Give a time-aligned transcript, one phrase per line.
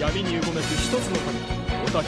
[0.00, 1.38] 闇にうごめく一つの神。
[1.84, 2.04] オタク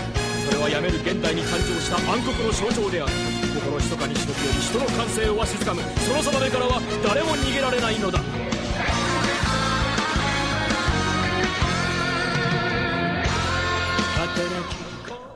[0.47, 3.13] それはやめる現代に誕生した暗黒の象徴である。
[3.55, 5.83] 心ひそかに忍び寄り人の感性をわしづかむ。
[5.83, 8.21] その定めからは誰も逃げられないのだ。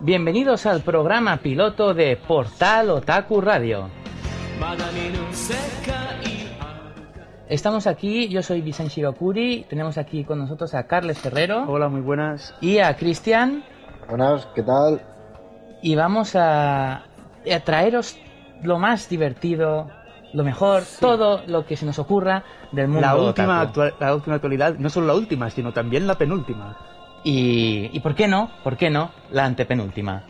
[0.02, 3.90] Bienvenidos al programa piloto de Portal Otaku Radio.
[7.50, 12.00] Estamos aquí, yo soy Vicente Shirokuri, tenemos aquí con nosotros a Carles Ferrero Hola, muy
[12.00, 12.54] buenas.
[12.60, 13.64] y a Cristian
[14.08, 15.00] Buenas, ¿qué tal?
[15.82, 18.16] y vamos a, a traeros
[18.62, 19.88] lo más divertido,
[20.32, 23.80] lo mejor, todo lo que se nos ocurra del mundo La última, otaku.
[23.80, 26.76] actua- la última actualidad, no solo la última, sino también la penúltima.
[27.24, 30.22] Y, y por qué no, por qué no, la antepenúltima.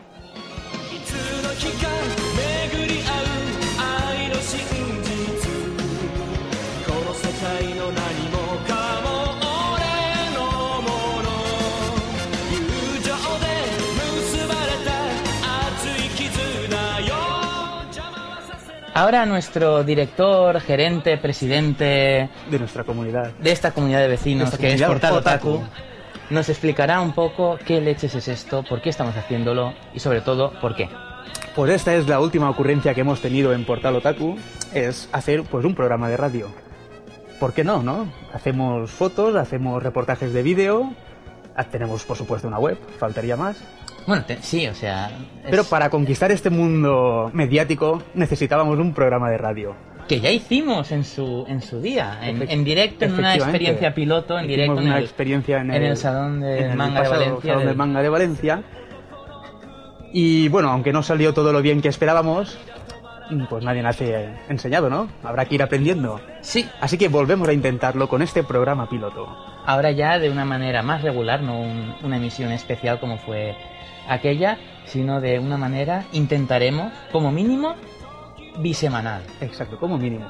[18.93, 23.31] Ahora nuestro director, gerente, presidente De nuestra comunidad.
[23.39, 25.49] de esta comunidad de vecinos De que es Portal otaku.
[25.49, 25.67] Otaku
[26.29, 30.53] nos explicará un poco qué leches es esto, por qué estamos haciéndolo y sobre todo
[30.61, 30.89] por qué.
[31.55, 34.37] Pues esta es la última ocurrencia que hemos tenido en Portal Otaku,
[34.73, 36.47] es hacer pues un programa de radio.
[37.39, 38.11] ¿Por qué no, no?
[38.33, 40.93] Hacemos fotos, hacemos reportajes de vídeo,
[41.55, 43.57] ah, tenemos por supuesto una web, faltaría más.
[44.07, 45.09] Bueno, te- sí, o sea...
[45.43, 49.75] es Pero para conquistar este mundo mediático necesitábamos un programa de radio.
[50.07, 54.37] Que ya hicimos en su, en su día, en, en directo, en una experiencia piloto,
[54.37, 57.41] en Hicimos directo en una el, experiencia en el, el Salón el Manga de Valencia.
[57.41, 58.63] Salón del- del Manga de Valencia.
[60.13, 62.57] Y bueno, aunque no salió todo lo bien que esperábamos,
[63.49, 65.07] pues nadie nace enseñado, ¿no?
[65.23, 66.19] Habrá que ir aprendiendo.
[66.41, 69.27] Sí, Así que volvemos a intentarlo con este programa piloto.
[69.65, 73.55] ahora ya de una manera más regular, no un- una emisión especial como fue
[74.07, 77.75] aquella, sino de una manera intentaremos, como mínimo,
[78.59, 79.23] bisemanal.
[79.39, 80.27] Exacto, como mínimo.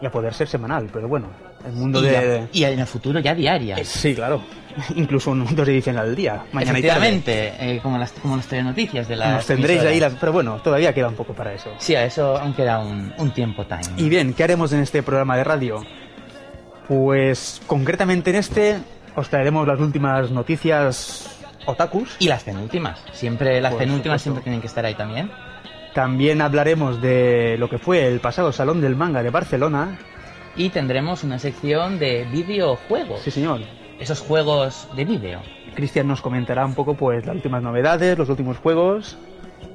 [0.00, 1.28] Y a poder ser semanal, pero bueno,
[1.64, 2.48] el mundo y, de...
[2.52, 3.76] y en el futuro ya diaria.
[3.76, 4.42] Eh, Sí, claro.
[4.96, 7.08] Incluso un dos ediciones al día, mañana y tarde.
[7.08, 10.14] Efectivamente, eh, como las como las telenoticias de las Nos tendréis ahí las...
[10.14, 11.70] Pero bueno, todavía queda un poco para eso.
[11.78, 13.82] Sí, a eso aún queda un, un tiempo time.
[13.96, 15.84] Y bien, ¿qué haremos en este programa de radio?
[16.88, 18.78] Pues concretamente en este
[19.14, 21.31] os traeremos las últimas noticias
[21.66, 22.16] otakus.
[22.18, 23.02] Y las penúltimas.
[23.12, 24.22] Siempre las Por penúltimas supuesto.
[24.22, 25.30] siempre tienen que estar ahí también.
[25.94, 29.98] También hablaremos de lo que fue el pasado Salón del Manga de Barcelona.
[30.56, 33.20] Y tendremos una sección de videojuegos.
[33.22, 33.60] Sí, señor.
[33.98, 35.40] Esos juegos de vídeo.
[35.74, 39.16] Cristian nos comentará un poco pues las últimas novedades, los últimos juegos.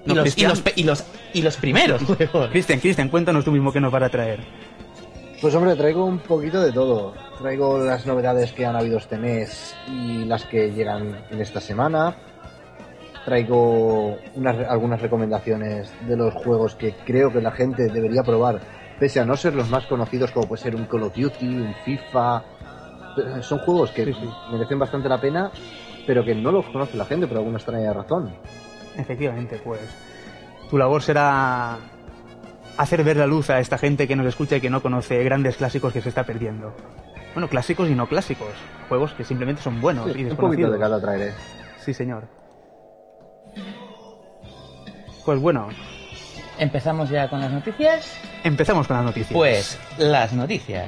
[0.05, 1.03] Y, los, y, los, y, los,
[1.33, 2.49] y los primeros juegos.
[2.49, 4.39] Cristian, Cristian, cuéntanos tú mismo qué nos vas a traer.
[5.41, 7.13] Pues hombre, traigo un poquito de todo.
[7.39, 12.15] Traigo las novedades que han habido este mes y las que llegan en esta semana.
[13.23, 18.59] Traigo unas, algunas recomendaciones de los juegos que creo que la gente debería probar,
[18.99, 21.75] pese a no ser los más conocidos como puede ser un Call of Duty, un
[21.85, 22.43] FIFA.
[23.41, 24.29] Son juegos que Sí, sí.
[24.51, 25.51] merecen bastante la pena,
[26.07, 28.33] pero que no los conoce la gente por alguna extraña razón.
[28.97, 29.81] Efectivamente, pues
[30.69, 31.77] tu labor será
[32.77, 35.57] hacer ver la luz a esta gente que nos escucha y que no conoce grandes
[35.57, 36.75] clásicos que se está perdiendo.
[37.33, 38.49] Bueno, clásicos y no clásicos.
[38.89, 40.71] Juegos que simplemente son buenos Sí, y un poquito desconocidos.
[40.73, 41.33] de cada traeré.
[41.79, 42.27] Sí, señor.
[45.25, 45.69] Pues bueno,
[46.59, 48.17] Empezamos ya con las noticias.
[48.43, 49.31] empezamos con las noticias.
[49.33, 50.87] Pues las noticias.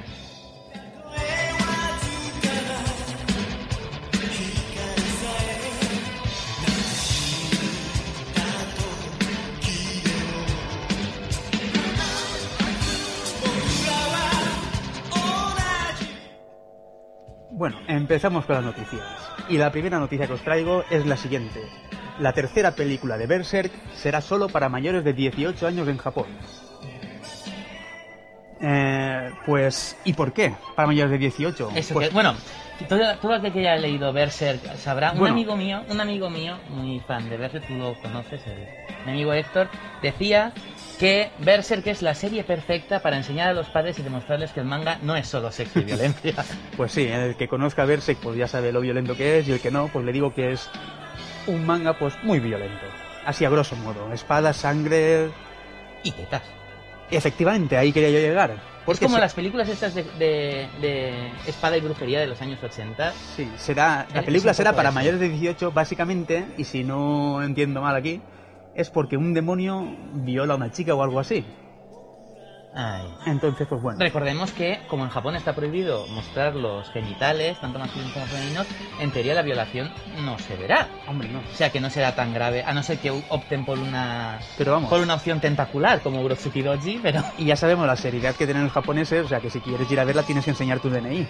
[17.60, 19.04] Bueno, empezamos con las noticias.
[19.50, 21.60] Y la primera noticia que os traigo es la siguiente.
[22.18, 26.28] La tercera película de Berserk será solo para mayores de 18 años en Japón.
[28.62, 30.54] Eh, pues, ¿y por qué?
[30.74, 31.72] Para mayores de 18.
[31.76, 32.34] Eso Pues, que- bueno,
[32.88, 35.12] todo, todo aquel que haya leído Berserk sabrá.
[35.12, 38.68] Un amigo mío, un amigo mío, muy fan de Berserk, tú lo conoces, el-
[39.06, 39.68] mi amigo Héctor,
[40.02, 40.54] decía
[41.00, 44.66] que Berserk es la serie perfecta para enseñar a los padres y demostrarles que el
[44.66, 46.34] manga no es solo sexo y violencia.
[46.78, 49.62] pues sí, el que conozca Berserk pues ya sabe lo violento que es y el
[49.62, 50.70] que no, pues le digo que es
[51.48, 52.86] un manga pues muy violento.
[53.26, 54.12] Así a grosso modo.
[54.14, 55.30] Espada, sangre...
[56.04, 56.42] y tetas.
[57.12, 58.52] Efectivamente, ahí quería yo llegar.
[58.52, 61.14] Es Porque como se- las películas estas de, de- de
[61.48, 63.14] espada y brujería de los años 80.
[63.36, 64.96] Sí, será, la Es película será para eso.
[64.96, 68.22] mayores de 18 básicamente, y si no entiendo mal aquí,
[68.80, 71.46] es porque un demonio viola a una chica o algo así.
[72.74, 73.04] Ay.
[73.26, 74.00] Entonces, pues bueno.
[74.00, 78.68] Recordemos que, como en Japón está prohibido mostrar los genitales, tanto masculinos como femeninos,
[79.00, 79.92] en teoría la violación
[80.24, 80.88] no se verá.
[81.08, 81.40] Hombre, no.
[81.40, 84.74] O sea que no será tan grave, a no ser que opten por una Pero
[84.74, 84.90] vamos.
[84.90, 88.64] por una opción tentacular como Urotsuki Doji, pero Y ya sabemos la seriedad que tienen
[88.64, 91.28] los japoneses, o sea que si quieres ir a verla tienes que enseñar tu DNI.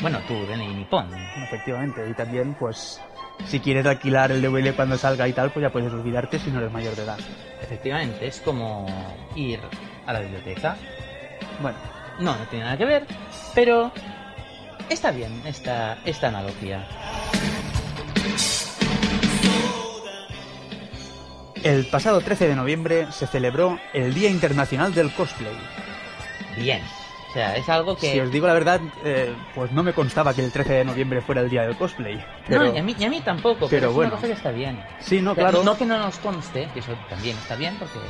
[0.00, 1.06] bueno, tú, DNI Nippon.
[1.44, 2.08] Efectivamente.
[2.10, 3.00] Y también, pues,
[3.46, 6.58] si quieres alquilar el DVD cuando salga y tal, pues ya puedes olvidarte si no
[6.58, 7.18] eres mayor de edad.
[7.62, 8.86] Efectivamente, es como
[9.34, 9.60] ir
[10.06, 10.76] a la biblioteca.
[11.60, 11.78] Bueno,
[12.18, 13.06] No, no tiene nada que ver,
[13.54, 13.92] pero
[14.88, 16.86] está bien esta, esta analogía.
[21.64, 25.56] el pasado 13 de noviembre se celebró el Día Internacional del Cosplay.
[26.56, 26.80] Bien.
[27.38, 28.10] Sea, es algo que...
[28.10, 31.20] Si os digo la verdad, eh, pues no me constaba que el 13 de noviembre
[31.22, 32.20] fuera el Día del Cosplay.
[32.48, 34.08] Pero, No, y a, mí, y a mí tampoco, pero, pero es bueno.
[34.08, 34.82] una cosa que está bien.
[34.98, 35.62] Sí, no, claro.
[35.62, 38.00] No que no nos conste, que eso también está bien, porque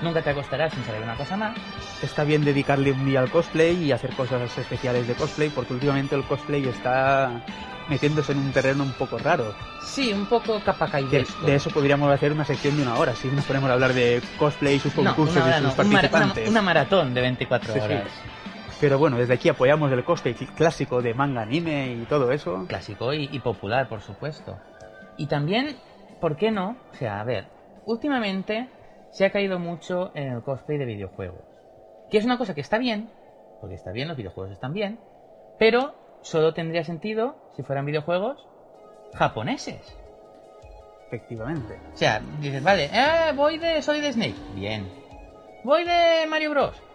[0.00, 1.56] nunca te acostarás sin saber una cosa más.
[2.04, 6.14] Está bien dedicarle un día al cosplay y hacer cosas especiales de cosplay, porque últimamente
[6.14, 7.40] el cosplay está
[7.88, 9.54] metiéndose en un terreno un poco raro.
[9.82, 11.46] Sí, un poco De, capacaidesco.
[11.46, 14.22] de eso podríamos hacer una sección de una hora, si nos ponemos a hablar de
[14.38, 16.48] cosplay y sus No, concursos hora y sus no, un mara- una, participantes.
[16.50, 17.88] una maratón de 24 Sí, sí.
[18.80, 22.64] Pero bueno, desde aquí apoyamos el cosplay clásico de manga, anime y todo eso.
[22.68, 24.56] Clásico y, y popular, por supuesto.
[25.16, 25.76] Y también,
[26.20, 26.76] ¿por qué no?
[26.92, 27.46] O sea, a ver,
[27.86, 28.68] últimamente
[29.10, 31.42] se ha caído mucho en el cosplay de videojuegos.
[32.08, 33.10] Que es una cosa que está bien,
[33.60, 35.00] porque está bien, los videojuegos están bien,
[35.58, 38.46] pero solo tendría sentido si fueran videojuegos
[39.14, 39.96] japoneses.
[41.08, 41.80] Efectivamente.
[41.94, 44.86] O sea, dices, vale, eh, voy de soy de Snake, bien.
[45.64, 46.87] Voy de Mario Bros.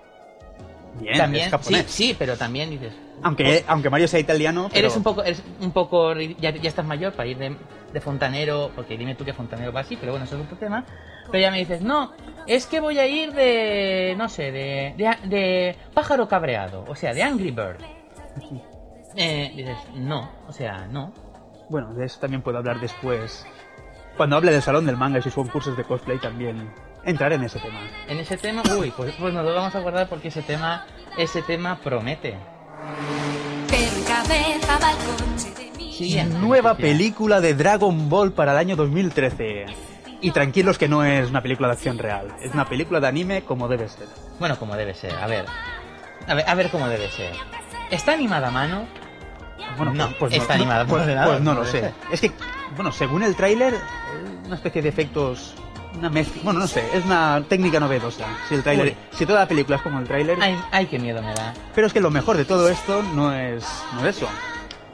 [0.99, 1.85] Bien, también, es japonés.
[1.87, 2.93] sí, sí, pero también dices,
[3.23, 6.85] Aunque, aunque Mario sea italiano, pero Eres un poco, eres un poco, ya, ya estás
[6.85, 7.57] mayor para ir de,
[7.91, 10.85] de fontanero, porque dime tú que fontanero va así, pero bueno, eso es otro tema.
[11.31, 12.11] Pero ya me dices, no,
[12.47, 17.13] es que voy a ir de, no sé, de, de, de pájaro cabreado, o sea,
[17.13, 17.77] de Angry Bird.
[19.15, 21.13] Eh, dices, no, o sea, no.
[21.69, 23.45] Bueno, de eso también puedo hablar después.
[24.17, 26.71] Cuando hable del salón del manga y sus concursos de cosplay también
[27.05, 27.79] entraré en ese tema.
[28.07, 30.85] En ese tema, uy, pues, pues nos lo vamos a guardar porque ese tema,
[31.17, 32.37] ese tema promete.
[36.39, 39.65] Nueva película de Dragon Ball para el año 2013.
[40.21, 43.41] Y tranquilos que no es una película de acción real, es una película de anime
[43.43, 44.07] como debe ser.
[44.39, 45.45] Bueno, como debe ser, a ver.
[46.27, 47.33] A ver, a ver cómo debe ser.
[47.91, 48.85] ¿Está animada a mano?
[49.77, 51.93] Bueno, No, pues, está animada por pues, pues no no lo sé.
[52.11, 52.31] Es que,
[52.75, 53.73] bueno, según el tráiler,
[54.45, 55.55] una especie de efectos,
[55.97, 58.25] una mezcla, bueno, no sé, es una técnica novedosa.
[58.49, 58.95] Si el tráiler, Uy.
[59.11, 61.53] si toda la película es como el tráiler, Ay, ay, qué miedo me da.
[61.75, 63.63] pero es que lo mejor de todo esto no es,
[63.93, 64.27] no es eso,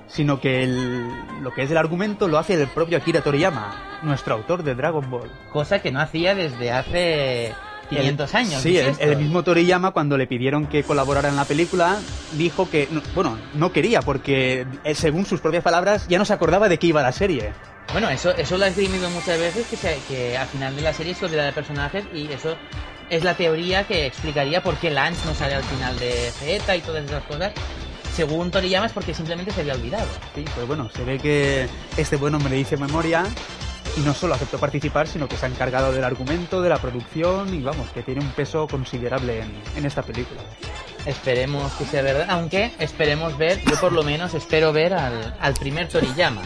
[0.07, 1.09] sino que el-
[1.41, 5.09] lo que es el argumento lo hace el propio Akira Toriyama, nuestro autor de Dragon
[5.09, 5.31] Ball.
[5.51, 7.53] Cosa que no hacía desde hace
[7.89, 8.61] 500 años.
[8.61, 11.97] Sí, ¿qué es el, el mismo Toriyama cuando le pidieron que colaborara en la película
[12.33, 16.33] dijo que, no- bueno, no quería porque eh, según sus propias palabras ya no se
[16.33, 17.51] acordaba de qué iba la serie.
[17.91, 20.93] Bueno, eso, eso lo he esgrimido muchas veces, que, se- que al final de la
[20.93, 22.55] serie se olvida de personajes y eso
[23.09, 26.81] es la teoría que explicaría por qué Lance no sale al final de Z y
[26.81, 27.51] todas esas cosas.
[28.15, 30.05] Según Toriyama es porque simplemente se había olvidado.
[30.35, 33.23] Sí, pues bueno, se ve que este buen hombre hizo memoria
[33.97, 37.53] y no solo aceptó participar, sino que se ha encargado del argumento, de la producción
[37.53, 40.41] y vamos, que tiene un peso considerable en, en esta película.
[41.05, 45.53] Esperemos que sea verdad, aunque esperemos ver, yo por lo menos espero ver al, al
[45.53, 46.41] primer Toriyama.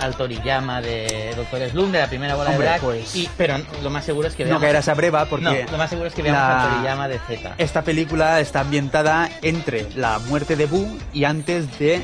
[0.00, 2.82] Al Toriyama de Doctor Slum, de la primera bola Hombre, de Black.
[2.82, 4.62] pues- y, pero lo más seguro es que No veamos...
[4.62, 7.18] caerás a breva porque No, lo más seguro es que veamos la- al Toriyama de
[7.18, 7.54] Z.
[7.58, 12.02] esta película está ambientada entre la muerte de Boo y antes de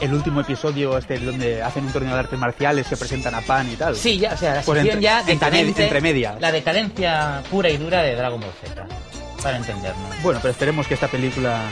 [0.00, 3.70] el último episodio este donde hacen un torneo de artes marciales, se presentan a Pan
[3.70, 3.94] y tal.
[3.96, 6.40] Sí, ya, o sea, la Pues entre- ya decadente, entre medias.
[6.40, 8.86] La decadencia pura y dura de Dragon Ball Z.
[9.42, 10.22] Para entendernos.
[10.22, 11.62] Bueno, pero esperemos que esta película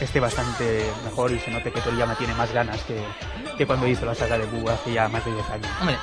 [0.00, 3.00] esté bastante mejor y se note que Toriyama tiene más ganas que,
[3.56, 5.68] que cuando hizo la saga de Boo hace ya más de 10 años.
[5.80, 5.96] Hombre,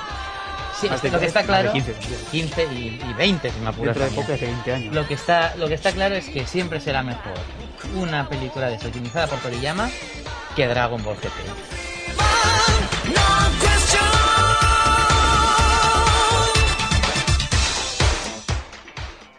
[0.80, 1.72] sí, Más de- lo que está claro...
[1.72, 2.20] 15 también.
[2.30, 4.94] 15 y, y 20, si me apuras Dentro de poco hace 20 años.
[4.94, 7.34] Lo que, está, lo que está claro es que siempre será mejor
[7.96, 9.90] una película desutilizada por Toriyama
[10.54, 11.28] que Dragon Ball GT.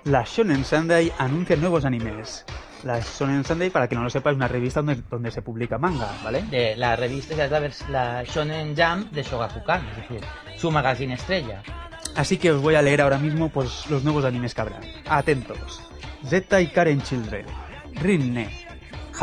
[0.06, 2.46] La Shonen Sunday anuncia nuevos animes.
[2.84, 5.78] La Shonen Sunday, para que no lo sepa, es una revista donde, donde se publica
[5.78, 6.44] manga, ¿vale?
[6.44, 7.52] De la revista, es
[7.90, 10.22] la, la Shonen Jump de Shogakukan, es decir,
[10.58, 11.64] su magazine estrella.
[12.16, 14.80] Así que os voy a leer ahora mismo pues los nuevos animes que habrá.
[15.08, 15.82] Atentos.
[16.28, 17.46] Zeta y Karen Children.
[17.96, 18.63] Rinne.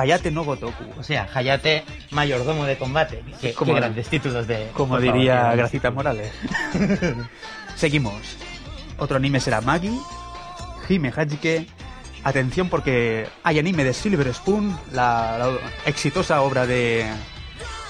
[0.01, 0.85] Hayate no Gotoku.
[0.99, 3.23] O sea, Hayate, mayordomo de combate.
[3.41, 4.69] Qué, Como- qué grandes títulos de...
[4.75, 6.33] Como favor, diría Gracita Morales.
[7.77, 8.15] Seguimos.
[8.99, 9.99] Otro anime será Magi,
[10.89, 11.67] Hime Hajike,
[12.25, 15.51] atención porque hay anime de Silver Spoon, la, la
[15.87, 17.07] exitosa obra de,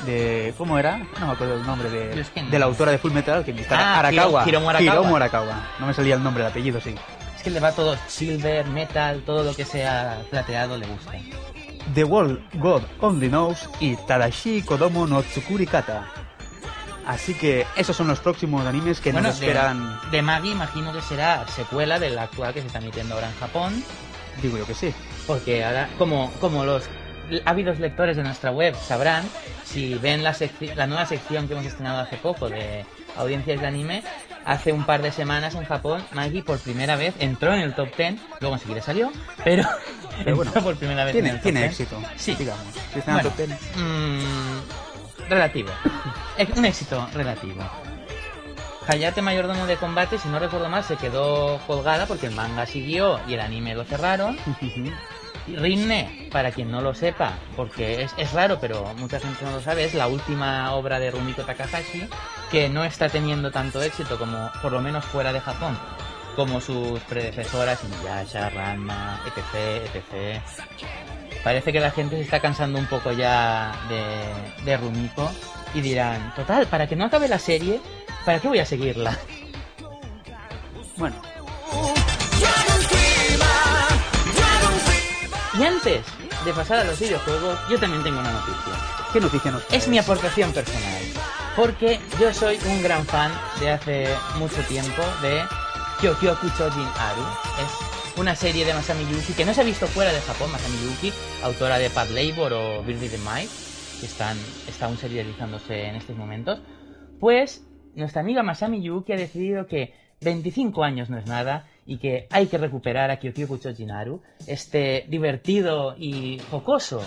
[0.07, 0.55] de...
[0.57, 0.99] ¿Cómo era?
[1.19, 2.51] No me acuerdo el nombre de, Yo es que no.
[2.51, 4.43] de la autora de Full Metal Alchemist, Ah, Arakawa.
[4.45, 4.93] Hiro- Hiromu Arakawa.
[4.95, 5.67] Hiromu Arakawa.
[5.81, 6.95] No me salía el nombre, el apellido, sí.
[7.37, 11.13] Es que le va todo silver, metal, todo lo que sea plateado le gusta.
[11.95, 16.07] The World God Only Knows y Tadashi Kodomo no Tsukuri Kata.
[17.07, 21.01] Así que esos son los próximos animes que nos de- esperan, De, Maggie imagino que
[21.01, 23.85] será secuela del actual que se está emitiendo ahora en Japón.
[24.43, 24.95] digo yo que sí.
[25.27, 26.85] Porque ahora, como, como los
[27.45, 29.25] ávidos lectores de nuestra web sabrán,
[29.65, 30.37] si ven la,
[30.77, 32.85] la nueva sección que hemos estrenado hace poco de
[33.17, 34.03] audiencias de anime,
[34.45, 37.89] hace un par de semanas en Japón, Maggie por primera vez entró en el top
[37.97, 39.13] 10, luego enseguida salió,
[39.45, 39.65] pero,
[40.25, 41.71] Pero bueno, entró por primera vez en Tiene, el top tiene 10.
[41.81, 42.35] éxito, Sí.
[42.35, 42.65] digamos.
[42.93, 43.61] Si está en el Bueno, top 10.
[43.77, 45.71] mm, relativo.
[46.57, 47.63] Un éxito relativo.
[48.89, 53.21] Hayate Mayordomo de Combate, si no recuerdo mal, se quedó colgada porque el manga siguió
[53.29, 54.37] y el anime lo cerraron.
[55.57, 59.61] Rinne, para quien no lo sepa, porque es, es raro, pero mucha gente no lo
[59.61, 62.09] sabe, es la última obra de Rumiko Takahashi
[62.51, 65.79] que no está teniendo tanto éxito como, por lo menos fuera de Japón,
[66.37, 70.43] como sus predecesoras Inuyasha, Ranma, etc, etc.
[71.45, 75.31] Parece que la gente se está cansando un poco ya de, de Rumiko
[75.75, 77.81] y dirán, total, para que no acabe la serie,
[78.25, 79.19] ¿para qué voy a seguirla?
[80.97, 81.17] Bueno,
[85.61, 86.07] Y antes
[86.47, 88.73] de pasar a los videojuegos, yo también tengo una noticia.
[89.13, 91.03] ¿qué noticia nos Es mi aportación personal.
[91.55, 95.43] Porque yo soy un gran fan de hace mucho tiempo de
[96.01, 97.23] Kyokyoku Chojin Aru.
[97.63, 100.51] Es una serie de Masami Yuki que no se ha visto fuera de Japón.
[100.51, 101.13] Masami Yuki,
[101.43, 103.51] autora de Pad Labor o Birthday the Might,
[104.01, 106.63] que están, está aún serializándose en estos momentos.
[107.21, 112.27] Pues nuestra amiga Masami Yuki ha decidido que 25 años no es nada y que
[112.31, 117.03] hay que recuperar a Kyokyoku Chojin Aru, este divertido y jocoso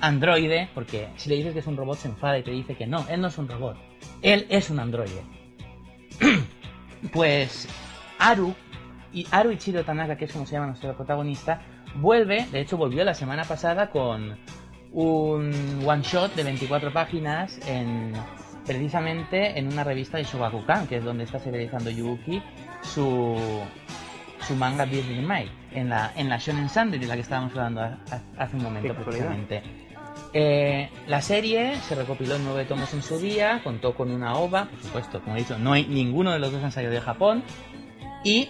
[0.00, 2.86] androide, porque si le dices que es un robot se enfada y te dice que
[2.86, 3.76] no, él no es un robot,
[4.22, 5.22] él es un androide.
[7.12, 7.68] pues
[8.18, 8.54] Aru,
[9.12, 11.62] y Aru Ichiro Tanaka, que es como se llama nuestro protagonista,
[11.96, 14.38] vuelve, de hecho volvió la semana pasada con
[14.92, 18.12] un one shot de 24 páginas en
[18.66, 22.42] precisamente en una revista de Shogakukan, que es donde está serializando Yuki
[22.82, 23.36] su
[24.46, 27.80] su manga Bearded Might en la en la Shonen Sunday de la que estábamos hablando
[27.82, 29.62] ha- ha- hace un momento precisamente.
[30.32, 34.66] Eh, la serie se recopiló en nueve tomos en su día, contó con una OVA,
[34.66, 37.42] por supuesto, como he dicho, no hay ninguno de los dos salido de Japón,
[38.24, 38.48] y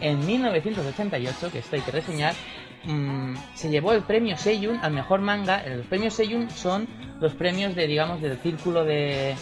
[0.00, 2.34] en 1988, que esto hay que reseñar,
[2.84, 5.64] mm, se llevó el premio Seiyun al mejor manga.
[5.64, 6.86] Eh, Los premios Seiyun son
[7.20, 9.34] los premios de, digamos, del círculo de,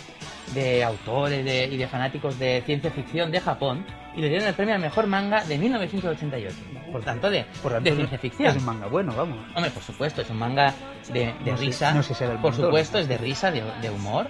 [0.55, 4.55] de autores de- y de fanáticos de ciencia ficción de Japón, y le dieron el
[4.55, 6.57] premio al mejor manga de 1988.
[6.93, 8.51] Por tanto, de, por tanto, de ciencia ficción.
[8.51, 9.39] Es un manga bueno, vamos.
[9.55, 10.75] Hombre, por supuesto, es un manga
[11.13, 11.93] de, de No sé- risa.
[11.95, 12.55] no sé si por motor.
[12.55, 14.29] supuesto, es de risa, de, de humor.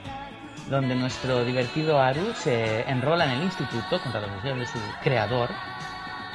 [0.71, 5.51] Donde nuestro divertido Aru se enrola en el instituto contra los deseos de su creador.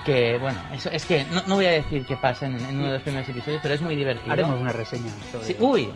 [0.08, 2.88] Que, bueno, eso es que no, no voy a decir qué pasa en, en uno
[2.88, 4.32] de los primeros episodios, pero es muy divertido.
[4.32, 5.90] Haremos una reseña sobre Sí, uy,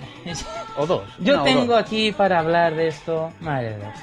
[0.75, 1.03] O dos.
[1.19, 1.81] yo una o tengo dos.
[1.81, 3.31] aquí para hablar de esto.
[3.39, 3.93] Madre Dios.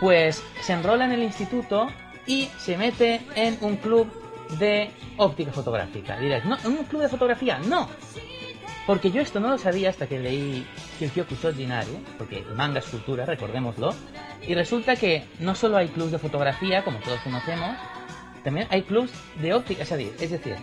[0.00, 1.88] Pues se enrola en el instituto
[2.24, 4.06] y se mete en un club
[4.60, 6.16] de óptica fotográfica.
[6.20, 6.56] Dirás, ¿no?
[6.64, 7.58] ¿En un club de fotografía?
[7.58, 7.88] No.
[8.86, 10.64] Porque yo esto no lo sabía hasta que leí
[11.00, 13.92] Kyokyoku Shojinaru, porque el manga es cultura, recordémoslo.
[14.46, 17.76] Y resulta que no solo hay clubs de fotografía, como todos conocemos,
[18.44, 20.56] también hay clubs de óptica, es decir, es decir,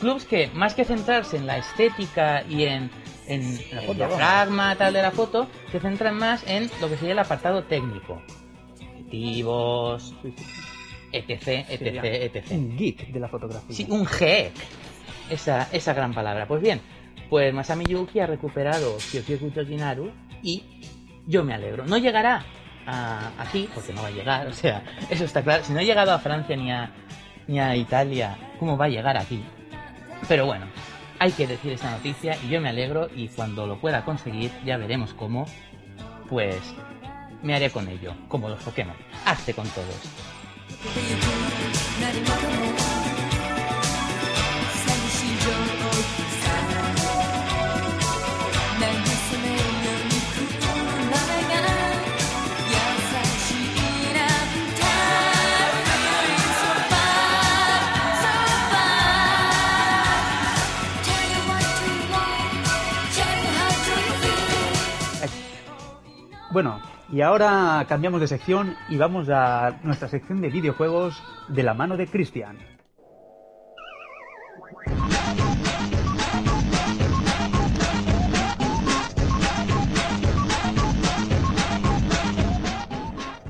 [0.00, 2.90] clubs que más que centrarse en la estética y en,
[3.26, 6.96] en La el foto, diafragma tal de la foto, se centran más en lo que
[6.96, 8.20] sería el apartado técnico.
[8.80, 10.14] Objetivos,
[11.12, 12.50] etc, etc, etc.
[12.50, 13.76] Un geek de la fotografía.
[13.76, 14.52] Sí, un geek.
[15.30, 16.46] Esa, esa gran palabra.
[16.46, 16.80] Pues bien,
[17.30, 20.10] pues Masami Yuki ha recuperado Kyokyoku Chojinaru
[20.42, 20.64] y
[21.26, 21.86] yo me alegro.
[21.86, 22.44] No llegará
[22.86, 25.64] aquí, porque no va a llegar, o sea, eso está claro.
[25.64, 26.90] Si no ha llegado a Francia ni a,
[27.46, 29.42] ni a Italia, ¿cómo va a llegar aquí?
[30.28, 30.66] Pero bueno,
[31.18, 34.76] hay que decir esta noticia y yo me alegro y cuando lo pueda conseguir, ya
[34.76, 35.46] veremos cómo,
[36.28, 36.60] pues
[37.42, 38.96] me haré con ello, como los Pokémon.
[39.24, 40.00] Hazte con todos.
[66.52, 66.80] Bueno,
[67.10, 71.18] y ahora cambiamos de sección y vamos a nuestra sección de videojuegos
[71.48, 72.58] de la mano de Cristian.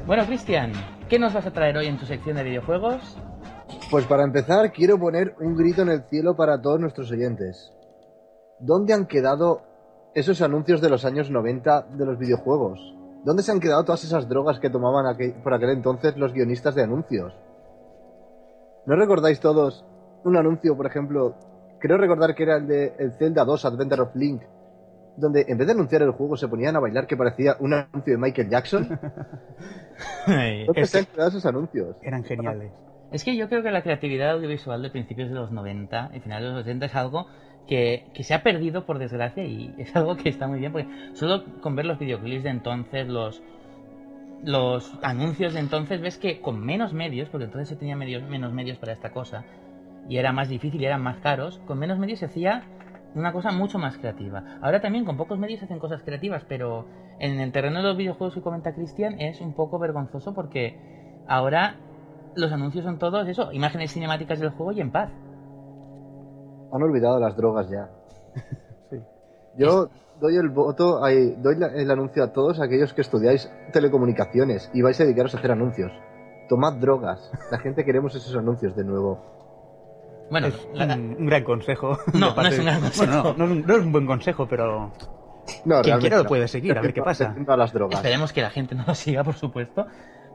[0.07, 0.71] Bueno, Cristian,
[1.09, 3.19] ¿qué nos vas a traer hoy en tu sección de videojuegos?
[3.91, 7.73] Pues para empezar, quiero poner un grito en el cielo para todos nuestros oyentes.
[8.61, 9.72] ¿Dónde han quedado
[10.15, 12.95] esos anuncios de los años 90 de los videojuegos?
[13.25, 16.75] ¿Dónde se han quedado todas esas drogas que tomaban aquel- por aquel entonces los guionistas
[16.75, 17.33] de anuncios?
[18.87, 19.85] ¿No recordáis todos
[20.25, 21.35] un anuncio, por ejemplo,
[21.79, 24.43] creo recordar que era el de el Zelda 2 Adventure of Link,
[25.17, 28.13] donde en vez de anunciar el juego se ponían a bailar que parecía un anuncio
[28.15, 28.89] de Michael Jackson?
[30.27, 31.97] ¿Dónde Es se han que- quedado esos anuncios?
[32.03, 32.73] Eran geniales.
[33.13, 36.49] Es que yo creo que la creatividad audiovisual de principios de los 90 y finales
[36.49, 37.27] de los 80 es algo
[37.67, 40.89] que, que se ha perdido por desgracia y es algo que está muy bien porque
[41.15, 43.43] solo con ver los videoclips de entonces, los
[44.45, 48.53] los anuncios de entonces, ves que con menos medios, porque entonces se tenía medios, menos
[48.53, 49.45] medios para esta cosa
[50.09, 52.65] y era más difícil y eran más caros, con menos medios se hacía
[53.15, 54.59] una cosa mucho más creativa.
[54.61, 56.87] Ahora también con pocos medios se hacen cosas creativas, pero
[57.19, 60.77] en el terreno de los videojuegos que comenta Cristian es un poco vergonzoso porque
[61.29, 61.77] ahora
[62.35, 65.11] los anuncios son todos eso, imágenes cinemáticas del juego y en paz.
[66.73, 67.91] Han olvidado las drogas ya.
[68.91, 68.99] Sí.
[69.57, 69.89] Yo
[70.21, 74.99] doy el voto, ay, doy el anuncio a todos aquellos que estudiáis telecomunicaciones y vais
[75.01, 75.93] a dedicaros a hacer anuncios.
[76.49, 77.31] Tomad drogas.
[77.51, 79.21] La gente queremos esos anuncios de nuevo.
[80.31, 81.99] Bueno, es la- un, un gran consejo.
[82.15, 83.23] No, no es un gran consejo.
[83.23, 84.91] Bueno, no, no es un, no es un buen consejo, pero
[85.65, 87.35] No, Quien quiera lo puede seguir, a ver qué pasa.
[87.47, 87.99] A las drogas.
[87.99, 89.87] esperemos que la gente no lo siga, por supuesto.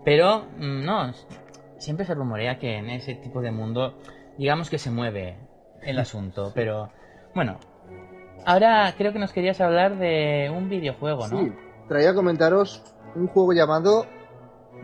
[0.06, 1.12] Pero mm, no,
[1.78, 3.96] siempre se rumorea que en ese tipo de mundo,
[4.38, 5.38] digamos que se mueve
[5.88, 6.52] el asunto.
[6.54, 6.90] Pero
[7.34, 7.58] bueno,
[8.46, 11.40] ahora creo que nos querías hablar de un videojuego, ¿no?
[11.40, 11.54] Sí,
[11.88, 12.84] traía a comentaros
[13.16, 14.06] un juego llamado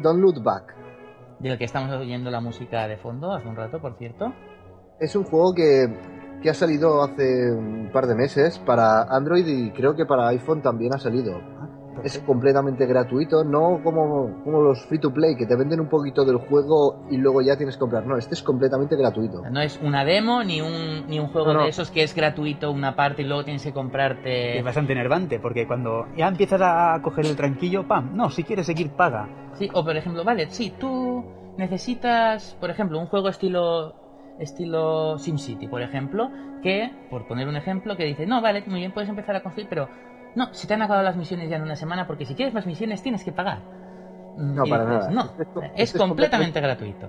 [0.01, 0.75] Don't Look Back.
[1.39, 4.33] Del que estamos oyendo la música de fondo hace un rato, por cierto.
[4.99, 5.87] Es un juego que,
[6.41, 10.61] que ha salido hace un par de meses para Android y creo que para iPhone
[10.61, 11.41] también ha salido.
[12.03, 16.25] Es completamente gratuito, no como, como los free to play que te venden un poquito
[16.25, 18.05] del juego y luego ya tienes que comprar.
[18.05, 19.41] No, este es completamente gratuito.
[19.49, 21.63] No es una demo ni un, ni un juego No, no.
[21.63, 24.57] de esos que es gratuito una parte y luego tienes que comprarte.
[24.57, 28.15] es bastante enervante, porque cuando ya empiezas a coger el tranquillo, ¡pam!
[28.15, 29.27] No, si quieres seguir, paga.
[29.53, 31.23] Sí, o por ejemplo, vale, sí, tú
[31.57, 33.95] necesitas, por ejemplo, un juego estilo
[34.39, 36.31] estilo SimCity, por ejemplo,
[36.63, 39.67] que, por poner un ejemplo, que dice, no, vale, muy bien, puedes empezar a construir,
[39.69, 39.89] pero
[40.35, 42.65] no, se te han acabado las misiones ya en una semana, porque si quieres más
[42.65, 43.59] misiones tienes que pagar.
[44.37, 45.11] No, y para dices, nada.
[45.11, 47.07] No, es co- es es completamente gratuito.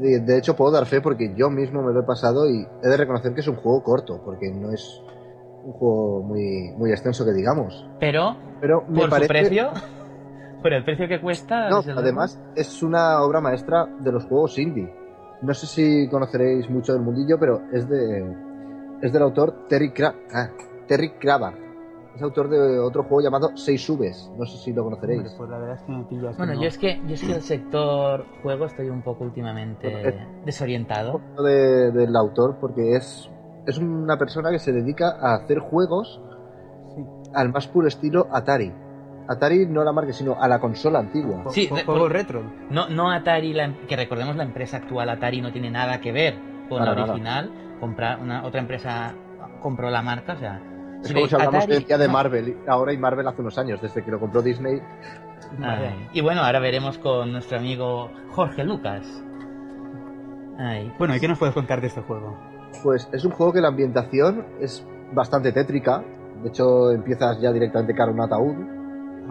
[0.00, 2.88] De, de hecho, puedo dar fe porque yo mismo me lo he pasado y he
[2.88, 5.02] de reconocer que es un juego corto, porque no es
[5.64, 7.88] un juego muy, muy extenso que digamos.
[7.98, 9.26] Pero, Pero me por parece...
[9.26, 9.70] su precio,
[10.62, 11.68] por el precio que cuesta...
[11.68, 14.92] No, además es una obra maestra de los juegos indie.
[15.40, 18.48] No sé si conoceréis mucho del mundillo, pero es de
[19.00, 20.48] es del autor Terry Cra ah,
[20.86, 21.12] Terry.
[22.18, 24.28] Es autor de otro juego llamado Seis Subes.
[24.36, 25.20] No sé si lo conoceréis.
[25.20, 26.36] Hombre, pues la verdad es que me pillas.
[26.36, 26.60] Bueno, no.
[26.62, 31.20] yo es que yo es que el sector juego estoy un poco últimamente Bueno, desorientado.
[31.40, 33.30] de- del autor porque es
[33.66, 36.20] es una persona que se dedica a hacer juegos
[36.96, 37.04] Sí.
[37.34, 38.72] al más puro estilo Atari.
[39.28, 41.44] Atari no la marca, sino a la consola antigua.
[41.50, 42.42] Sí, ju- de- juego por- retro.
[42.70, 46.10] No, no Atari, la em- que recordemos la empresa actual Atari no tiene nada que
[46.10, 46.34] ver
[46.68, 47.12] con la nada.
[47.12, 47.52] original.
[47.78, 49.14] Comprar una otra empresa
[49.62, 50.60] compró la marca, o sea.
[51.04, 52.12] Es como si hablamos Atari- hoy en día de no.
[52.12, 52.56] Marvel.
[52.68, 54.80] Ahora hay Marvel hace unos años, desde que lo compró Disney.
[55.62, 59.06] Ay, Y bueno, ahora veremos con nuestro amigo Jorge Lucas.
[60.58, 62.36] Ay, Bueno, ¿y qué nos puedes contar de este juego?
[62.82, 66.02] Pues es un juego que la ambientación es bastante tétrica.
[66.42, 68.54] De hecho, empiezas ya directamente cara a un ataúd.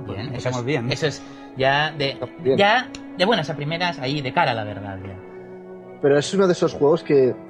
[0.05, 0.91] bien, eso empezamos es, bien.
[0.91, 1.21] eso es
[1.57, 2.57] ya de Bien.
[2.57, 5.17] ya de buenas a primeras ahí de cara a la verdad ya.
[6.01, 7.46] Pero es uno de esos juegos que ah,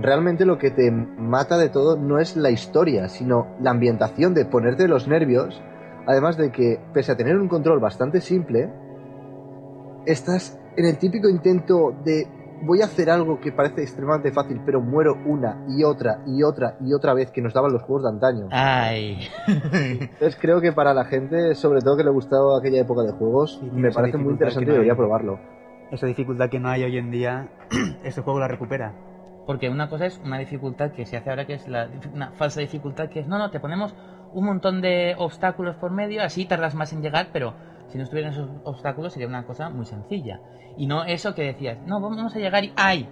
[0.00, 4.44] realmente lo que te mata de todo no es la historia, sino la ambientación de
[4.44, 5.60] ponerte los nervios.
[6.06, 8.70] Además de que, pese a tener un control bastante simple,
[10.06, 12.26] estás en el típico intento de
[12.62, 16.76] voy a hacer algo que parece extremadamente fácil, pero muero una y otra y otra
[16.80, 18.48] y otra vez que nos daban los juegos de antaño.
[18.50, 19.28] Ay.
[19.46, 23.62] Entonces creo que para la gente, sobre todo que le gustaba aquella época de juegos,
[23.72, 25.38] me parece muy interesante y no debería probarlo.
[25.90, 27.48] Esa dificultad que no hay hoy en día,
[28.04, 29.09] este juego la recupera.
[29.50, 32.60] Porque una cosa es una dificultad que se hace ahora, que es la, una falsa
[32.60, 33.96] dificultad, que es, no, no, te ponemos
[34.32, 37.54] un montón de obstáculos por medio, así tardas más en llegar, pero
[37.88, 40.40] si no estuvieran esos obstáculos sería una cosa muy sencilla.
[40.76, 43.08] Y no eso que decías, no, vamos a llegar y ¡ay!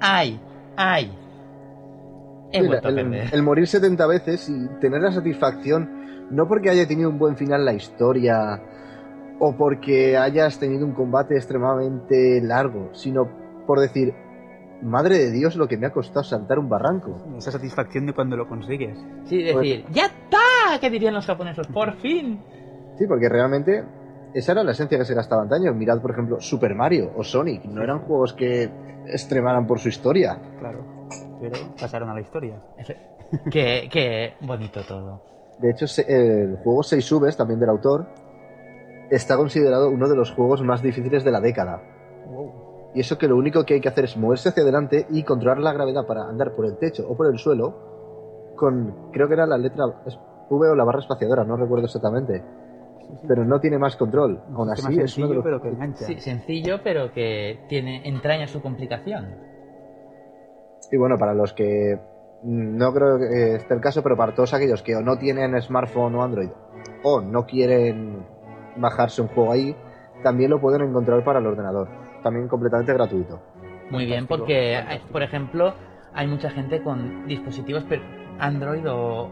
[0.00, 0.38] ¡ay!
[0.76, 1.16] ¡ay!
[2.52, 3.30] He vuelto a perder.
[3.32, 7.64] el morir 70 veces y tener la satisfacción, no porque haya tenido un buen final
[7.64, 8.60] la historia
[9.38, 13.30] o porque hayas tenido un combate extremadamente largo, sino
[13.66, 14.12] por decir,
[14.82, 17.16] madre de Dios, lo que me ha costado saltar un barranco.
[17.36, 18.98] Esa satisfacción de cuando lo consigues.
[19.26, 20.78] Sí, decir, ¡ya está!
[20.80, 21.66] ¿Qué dirían los japoneses?
[21.68, 22.40] ¡Por fin!
[22.98, 23.84] Sí, porque realmente
[24.34, 25.72] esa era la esencia que se gastaba antaño.
[25.74, 27.64] Mirad, por ejemplo, Super Mario o Sonic.
[27.64, 28.70] No eran juegos que
[29.06, 30.38] extremaran por su historia.
[30.58, 30.84] Claro.
[31.40, 32.60] Pero pasaron a la historia.
[33.50, 35.22] Qué, qué bonito todo.
[35.58, 38.06] De hecho, se- el juego 6 subes, también del autor,
[39.10, 41.82] está considerado uno de los juegos más difíciles de la década.
[42.94, 45.58] Y eso que lo único que hay que hacer es moverse hacia adelante y controlar
[45.58, 49.46] la gravedad para andar por el techo o por el suelo con, creo que era
[49.46, 52.42] la letra V o la barra espaciadora, no recuerdo exactamente.
[53.26, 54.40] Pero no tiene más control.
[54.54, 55.44] Aún así, es uno de sencillo, los...
[55.44, 56.04] pero que engancha.
[56.04, 59.34] Sí, sencillo, pero que tiene entraña su complicación.
[60.92, 61.98] Y bueno, para los que
[62.42, 66.14] no creo que esté el caso, pero para todos aquellos que o no tienen smartphone
[66.14, 66.50] o Android
[67.02, 68.24] o no quieren
[68.76, 69.76] bajarse un juego ahí,
[70.22, 71.88] también lo pueden encontrar para el ordenador.
[72.22, 73.40] También completamente gratuito.
[73.90, 75.12] Muy bien, porque, fantástico.
[75.12, 75.74] por ejemplo,
[76.14, 77.84] hay mucha gente con dispositivos
[78.38, 79.30] Android o,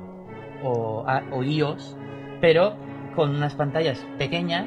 [0.62, 1.96] o, a- o iOS,
[2.40, 2.74] pero
[3.14, 4.66] con unas pantallas pequeñas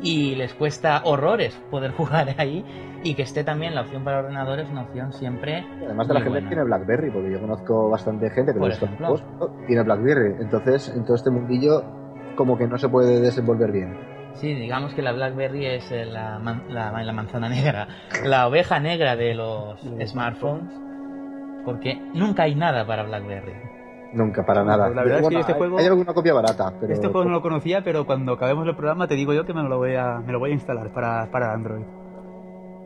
[0.00, 2.64] y les cuesta horrores poder jugar ahí
[3.04, 6.20] y que esté también la opción para ordenador es una opción siempre Además de la
[6.20, 9.18] gente que tiene BlackBerry, porque yo conozco bastante gente que Por ejemplo.
[9.66, 10.36] tiene BlackBerry.
[10.40, 11.82] Entonces, en todo este mundillo,
[12.36, 13.96] como que no se puede desenvolver bien.
[14.34, 17.86] Sí, digamos que la BlackBerry es eh, la, man- la, la manzana negra,
[18.24, 20.70] la oveja negra de los smartphones,
[21.64, 23.52] porque nunca hay nada para BlackBerry.
[24.14, 24.88] Nunca, para nada.
[24.90, 26.92] la verdad es que Bueno, este hay- juego- Hay alguna copia barata, pero...
[26.92, 29.62] Este juego no lo conocía, pero cuando acabemos el programa te digo yo que me
[29.62, 31.84] lo voy a, me lo voy a instalar para, para Android.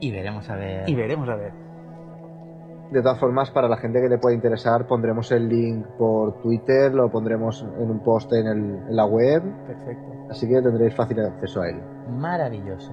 [0.00, 0.88] Y veremos a ver.
[0.88, 1.52] Y veremos a ver.
[2.90, 6.94] De todas formas, para la gente que le pueda interesar, pondremos el link por Twitter,
[6.94, 10.12] lo pondremos en un post en, el- en la web, Perfecto.
[10.30, 11.80] así que tendréis fácil acceso a él.
[12.16, 12.92] Maravilloso.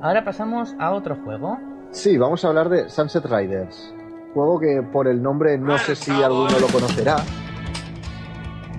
[0.00, 1.58] Ahora pasamos a otro juego.
[1.90, 3.92] Sí, vamos a hablar de Sunset Riders.
[4.34, 7.16] Juego que por el nombre no sé si alguno lo conocerá.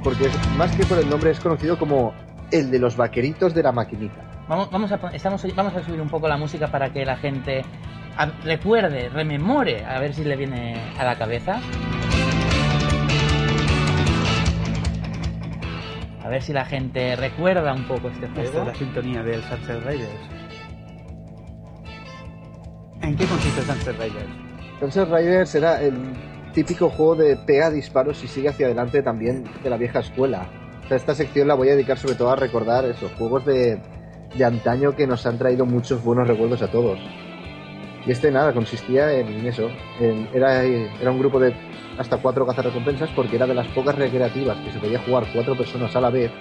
[0.04, 2.14] Porque es- más que por el nombre es conocido como
[2.52, 4.46] el de los vaqueritos de la maquinita.
[4.48, 7.64] Vamos, vamos, a, estamos, vamos a subir un poco la música para que la gente
[8.20, 11.60] a- recuerde, rememore, a ver si le viene a la cabeza.
[16.24, 18.66] A ver si la gente recuerda un poco este Esta es juego.
[18.68, 20.30] la sintonía del Sunset Riders.
[23.02, 24.30] ¿En qué consiste Sunset Riders?
[24.80, 25.94] Sunset Riders era el
[26.54, 30.48] típico juego de pega disparos y sigue hacia adelante también de la vieja escuela.
[30.84, 33.80] O sea, esta sección la voy a dedicar sobre todo a recordar esos juegos de,
[34.36, 37.00] de antaño que nos han traído muchos buenos recuerdos a todos.
[38.06, 39.70] Y este nada, consistía en eso.
[40.00, 41.54] en- era, era un grupo de
[41.98, 45.94] hasta cuatro cazarrecompensas porque era de las pocas recreativas que se podía jugar cuatro personas
[45.96, 46.32] a la vez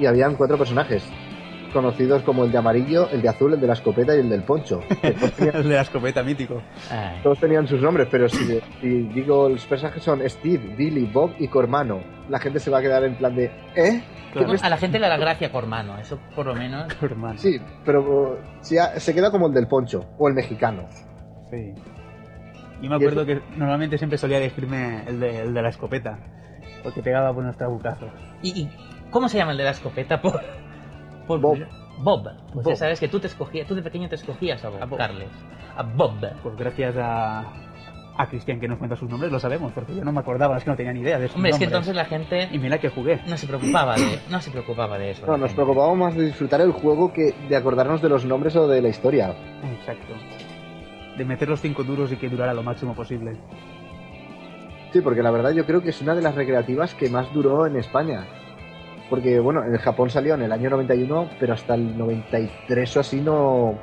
[0.00, 1.02] y habían cuatro personajes
[1.72, 4.42] conocidos como el de amarillo, el de azul, el de la escopeta y el del
[4.42, 4.80] poncho.
[5.36, 6.62] Tenían El de la escopeta mítico.
[6.90, 11.32] Ay, todos tenían sus nombres, pero si, si digo los personajes son Steve, Billy, Bob
[11.38, 14.02] y Cormano, la gente se va a quedar en plan de ¿eh?
[14.28, 14.48] ¿Qué Claro.
[14.48, 16.86] me est- a la gente le da gracia Cormano, eso por lo menos.
[17.36, 20.84] Sí, pero uh, si ha- se queda como el del poncho o el mexicano.
[21.50, 21.72] Sí.
[22.82, 26.18] Yo me acuerdo que normalmente siempre solía elegirme el de, el de la escopeta.
[26.82, 28.10] Porque pegaba buenos trabucazos.
[28.42, 28.70] ¿Y, y
[29.10, 30.20] cómo se llama el de la escopeta?
[30.22, 30.40] Por,
[31.28, 31.58] por Bob.
[32.00, 32.28] Bob.
[32.52, 35.28] Pues ya sabes que tú te escogías, tú de pequeño te escogías a Bob, Carles.
[35.76, 36.14] A Bob.
[36.42, 37.40] Pues gracias a,
[38.16, 40.64] a Cristian que nos cuenta sus nombres, lo sabemos, porque yo no me acordaba, es
[40.64, 42.78] que no tenía ni idea de sus Hombre, es que entonces la gente Y mira
[42.78, 43.20] que jugué.
[43.26, 45.26] no se preocupaba de, no se preocupaba de eso.
[45.26, 45.54] No, nos gente.
[45.62, 48.88] preocupamos más de disfrutar el juego que de acordarnos de los nombres o de la
[48.88, 49.34] historia.
[49.78, 50.14] Exacto.
[51.16, 53.36] De meter los cinco duros y que durara lo máximo posible.
[54.92, 57.66] Sí, porque la verdad yo creo que es una de las recreativas que más duró
[57.66, 58.24] en España.
[59.10, 63.20] Porque, bueno, en Japón salió en el año 91, pero hasta el 93 o así
[63.20, 63.74] no,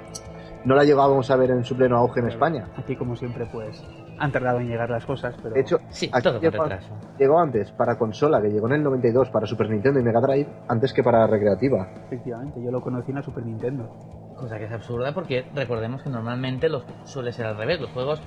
[0.66, 2.68] no la llegábamos a ver en su pleno auge en España.
[2.78, 3.84] Aquí, como siempre, pues
[4.18, 6.94] han tardado en llegar las cosas, pero De hecho, Sí, aquí todo llegó, retraso.
[7.20, 10.48] llegó antes para consola, que llegó en el 92 para Super Nintendo y Mega Drive,
[10.70, 11.90] antes que para recreativa.
[12.06, 13.90] efectivamente, yo lo conocí en la Super Nintendo.
[14.38, 17.80] Cosa que es absurda porque recordemos que normalmente los, suele ser al revés.
[17.82, 18.22] Los juegos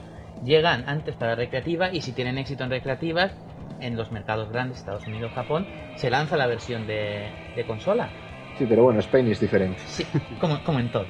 [0.44, 3.32] llegan antes para recreativa y si tienen éxito en recreativas,
[3.80, 8.10] en los mercados grandes, Estados Unidos, Japón, se lanza la versión de, de consola.
[8.56, 9.80] Sí, pero bueno, Spain es diferente.
[9.86, 10.04] Sí,
[10.40, 11.06] como, como en todo.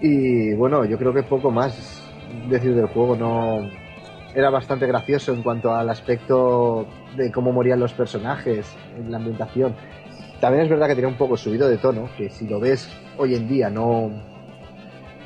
[0.00, 2.04] Y bueno, yo creo que poco más
[2.48, 3.68] decir del juego, no...
[4.34, 9.74] Era bastante gracioso en cuanto al aspecto de cómo morían los personajes, en la ambientación.
[10.38, 13.34] También es verdad que tenía un poco subido de tono, que si lo ves hoy
[13.34, 14.10] en día no...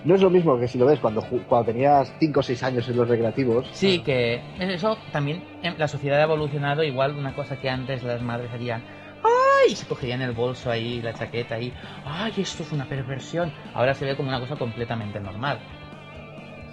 [0.04, 2.62] No es lo mismo que si lo ves cuando, ju- cuando tenías 5 o 6
[2.64, 3.68] años en los recreativos.
[3.72, 8.20] Sí, que eso también, em, la sociedad ha evolucionado igual una cosa que antes las
[8.20, 8.82] madres harían.
[9.22, 9.72] ¡Ay!
[9.72, 11.72] Y se cogerían el bolso ahí, la chaqueta ahí.
[12.04, 12.32] ¡Ay!
[12.36, 13.52] Esto es una perversión.
[13.74, 15.58] Ahora se ve como una cosa completamente normal.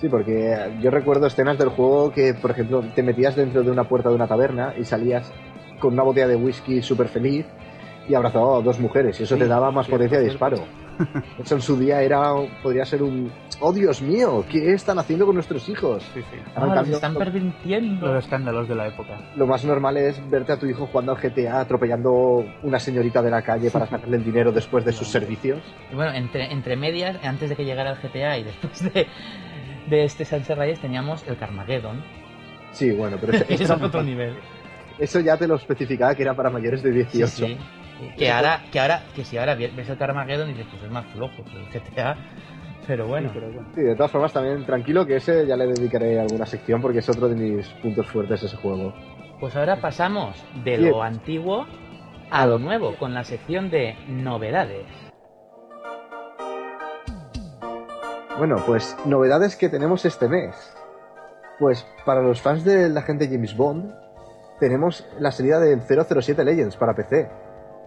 [0.02, 3.84] Sí, porque yo recuerdo escenas del juego que, por ejemplo, te metías dentro de una
[3.84, 5.32] puerta de una taberna y salías
[5.80, 7.46] con una botella de whisky súper feliz
[8.08, 10.32] y abrazó a dos mujeres y eso Sí, te daba más potencia de cierto.
[10.56, 10.89] disparo.
[11.44, 13.32] Eso en su día era podría ser un
[13.62, 16.04] oh Dios mío, ¿qué están haciendo con nuestros hijos?
[16.14, 16.38] Sí, sí.
[16.56, 18.08] Ah, los cambio, están lo- pervirtiendo.
[18.14, 19.18] Los escándalos de la época.
[19.36, 23.32] Lo más normal es verte a tu hijo jugando al GTA atropellando una señorita de
[23.32, 25.60] la calle para sacarle el dinero después de sus servicios.
[25.92, 29.08] Y bueno, entre, entre medias, antes de que llegara el GTA y después de,
[29.90, 32.02] de este Sunset Riders teníamos el Carmageddon.
[32.72, 34.36] Sí, bueno, pero ese- Eso es otro nivel.
[35.00, 37.28] eso ya te lo especificaba que era para mayores de 18.
[37.28, 37.58] Sí, sí.
[38.18, 41.06] Que ahora, que ahora, que si ahora ves el Carmageddon y dices, pues es más
[41.08, 42.18] flojo que el GTA.
[42.88, 43.70] Pero bueno, Sí, pero bueno.
[43.76, 47.10] Sí, de todas formas también tranquilo que ese ya le dedicaré alguna sección porque es
[47.10, 48.94] otro de mis puntos fuertes ese juego.
[49.40, 50.90] pues ahora pasamos de Bien.
[50.92, 51.68] lo antiguo
[52.32, 54.86] a lo nuevo, con la sección de novedades.
[58.38, 60.56] Bueno, pues novedades que tenemos este mes.
[61.60, 63.94] Pues para los fans de la gente James Bond
[64.60, 67.30] tenemos la salida del 007 Legends para PC.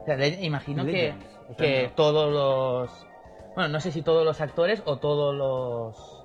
[0.03, 1.27] O sea, le- imagino que, Legends.
[1.57, 1.95] Que no.
[1.95, 3.07] todos los...
[3.55, 6.19] Bueno, no sé si todos los actores o todos los...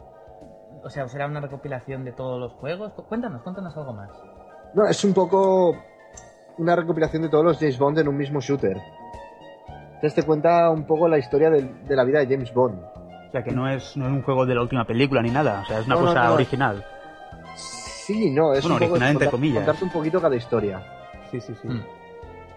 [0.84, 2.94] O sea, será una recopilación de todos los juegos.
[2.94, 4.10] Cu- Cuéntanos, cuéntanos algo más.
[4.74, 5.76] No, es un poco
[6.58, 8.78] una recopilación de todos los James Bond en un mismo shooter.
[9.96, 12.80] Entonces te cuenta un poco la historia del- de, la vida de James Bond.
[12.84, 15.62] O sea, que no es, no es un juego de la última película ni nada.
[15.64, 16.34] O sea, es una No, cosa no.
[16.36, 16.86] original.
[17.56, 19.58] Sí, no, es Bueno, un poco original entre contar- comillas.
[19.66, 20.82] contarte un poquito cada historia.
[21.30, 21.68] Sí, sí, sí.
[21.68, 21.84] Mm.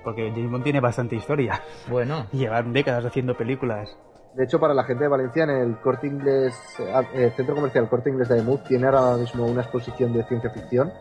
[0.05, 1.61] Porque James Bond tiene bastante historia.
[1.89, 3.97] Bueno, Llevan décadas haciendo películas.
[4.35, 7.89] De hecho, para la gente de Valencia, en el Corte Inglés, eh, eh, Centro Comercial
[7.89, 10.93] Corte Inglés de Ademuz, tiene ahora mismo una exposición de ciencia ficción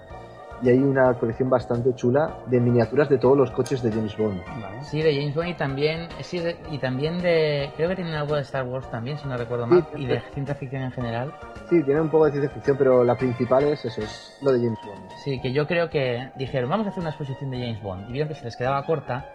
[0.61, 4.41] y hay una colección bastante chula de miniaturas de todos los coches de James Bond.
[4.61, 4.83] Vale.
[4.83, 6.07] sí, de James Bond y también...
[6.21, 7.71] Sí, de- y también de...
[7.77, 9.85] Creo que tienen algo de Star Wars también, si no recuerdo mal.
[9.95, 11.33] Sí, y de ciencia ficción en general.
[11.69, 14.59] Sí, tiene un poco de ciencia ficción, pero la principal es eso, es lo de
[14.59, 15.09] James Bond.
[15.23, 18.09] Sí, que yo creo que dijeron, vamos a hacer una exposición de James Bond.
[18.09, 19.29] Y vieron que se les quedaba corta.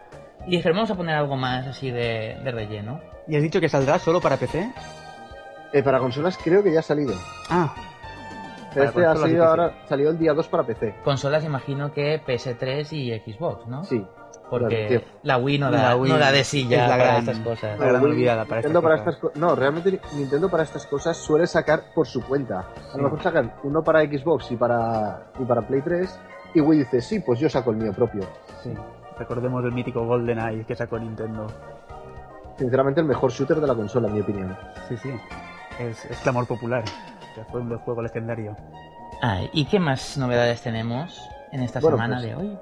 [0.45, 2.99] Y dijeron, vamos a poner algo más así de, de relleno.
[3.27, 4.71] ¿Y has dicho que saldrá solo para PC?
[5.73, 7.13] Eh, para consolas creo que ya ha salido.
[7.49, 7.73] Ah,
[8.83, 10.95] este ha salido que ahora, salió el día 2 para PC.
[11.03, 13.83] Consolas imagino que PS3 y Xbox, ¿no?
[13.83, 14.05] Sí.
[14.49, 17.03] Porque claro, la Wii no da, La Wii no da de silla es la para
[17.05, 17.79] gran- estas cosas.
[17.79, 19.15] La gran olvidada para Nintendo estas para cosas.
[19.15, 22.67] estas co- No, realmente Nintendo para estas cosas suele sacar por su cuenta.
[22.93, 26.19] A lo mejor sacan uno para Xbox y para, y para Play 3
[26.53, 28.21] y Wii dice, sí, pues yo saco el mío propio.
[28.61, 28.71] Sí.
[29.17, 31.47] Recordemos el mítico GoldenEye que sacó Nintendo.
[32.57, 34.55] Sinceramente el mejor shooter de la consola, en mi opinión.
[34.87, 35.09] Sí, sí.
[35.79, 36.83] Es, es clamor popular.
[37.35, 38.55] Sea, fue un juego legendario.
[39.21, 42.59] Ah, ¿Y qué más novedades tenemos en esta Bueno, semana pues- de hoy?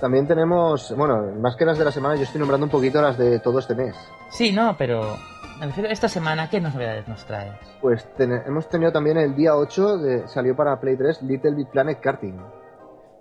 [0.00, 3.16] También tenemos, bueno, más que las de la semana, yo estoy nombrando un poquito las
[3.16, 3.94] de todo este mes.
[4.30, 5.16] Sí, no, pero
[5.60, 7.54] me refiero a esta semana, ¿qué novedades nos traes?
[7.80, 11.68] Pues ten- hemos tenido también el día 8, de, salió para Play 3 Little Big
[11.70, 12.36] Planet Karting.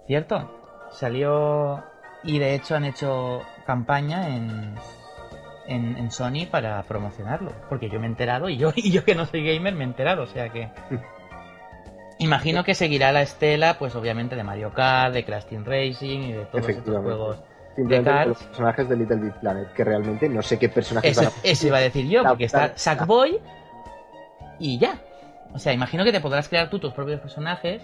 [0.07, 0.49] ¿Cierto?
[0.91, 1.83] Salió
[2.23, 4.75] y de hecho han hecho campaña en,
[5.67, 7.51] en, en Sony para promocionarlo.
[7.69, 9.87] Porque yo me he enterado y yo, y yo que no soy gamer me he
[9.87, 10.69] enterado, o sea que...
[12.19, 16.31] Imagino que seguirá la estela, pues obviamente de Mario Kart, de Crash Team Racing y
[16.33, 17.37] de todos estos juegos.
[17.75, 21.21] Simplemente De los personajes de Little Big Planet, que realmente no sé qué personajes Eso,
[21.21, 21.41] van a...
[21.43, 23.39] eso iba a decir yo, porque está Sackboy
[24.59, 24.99] y ya.
[25.53, 27.81] O sea, imagino que te podrás crear tú tus propios personajes.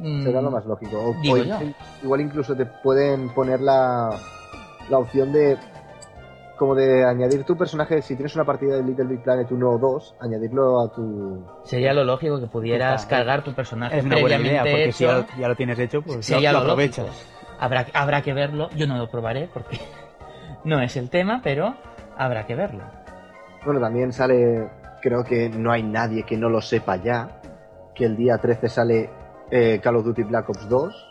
[0.00, 0.98] Mm, Será lo más lógico.
[1.00, 1.56] O- Digo o yo.
[2.02, 4.10] Igual incluso te pueden poner la,
[4.90, 5.56] la opción de
[6.58, 9.78] como de añadir tu personaje, si tienes una partida de Little Big Planet 1 o
[9.78, 11.46] 2, añadirlo a tu...
[11.64, 15.04] Sería lo lógico que pudieras Está, cargar tu personaje Es una buena idea, porque si
[15.04, 17.06] ya, ya lo tienes hecho, pues sería lo, lo aprovechas.
[17.60, 18.68] Habrá, habrá que verlo.
[18.76, 19.78] Yo no lo probaré porque
[20.64, 21.76] no es el tema, pero
[22.16, 22.82] habrá que verlo.
[23.64, 24.68] Bueno, también sale,
[25.00, 27.40] creo que no hay nadie que no lo sepa ya,
[27.94, 29.10] que el día 13 sale
[29.50, 31.08] eh, Call of Duty Black Ops 2.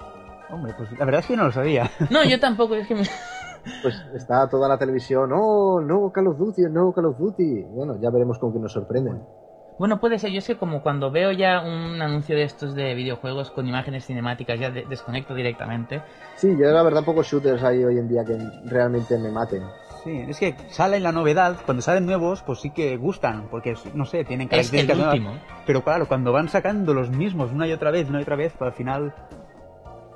[0.50, 1.90] Hombre, pues la verdad es que yo no lo sabía.
[2.10, 3.04] No, yo tampoco, es que me...
[3.82, 7.64] Pues está toda la televisión, oh, no Call of Duty, no Call of Duty.
[7.72, 9.22] Bueno, ya veremos con qué nos sorprenden.
[9.78, 10.32] Bueno, puede ser.
[10.32, 14.06] Yo es que como cuando veo ya un anuncio de estos de videojuegos con imágenes
[14.08, 16.02] cinemáticas, ya de- desconecto directamente.
[16.36, 19.62] Sí, yo la verdad pocos shooters hay hoy en día que realmente me maten.
[20.04, 24.06] Sí, es que salen la novedad, cuando salen nuevos, pues sí que gustan, porque no
[24.06, 25.14] sé, tienen Es el características nuevas.
[25.16, 25.34] último.
[25.68, 28.54] Pero claro, cuando van sacando los mismos una y otra vez, una y otra vez,
[28.58, 29.14] pues al final.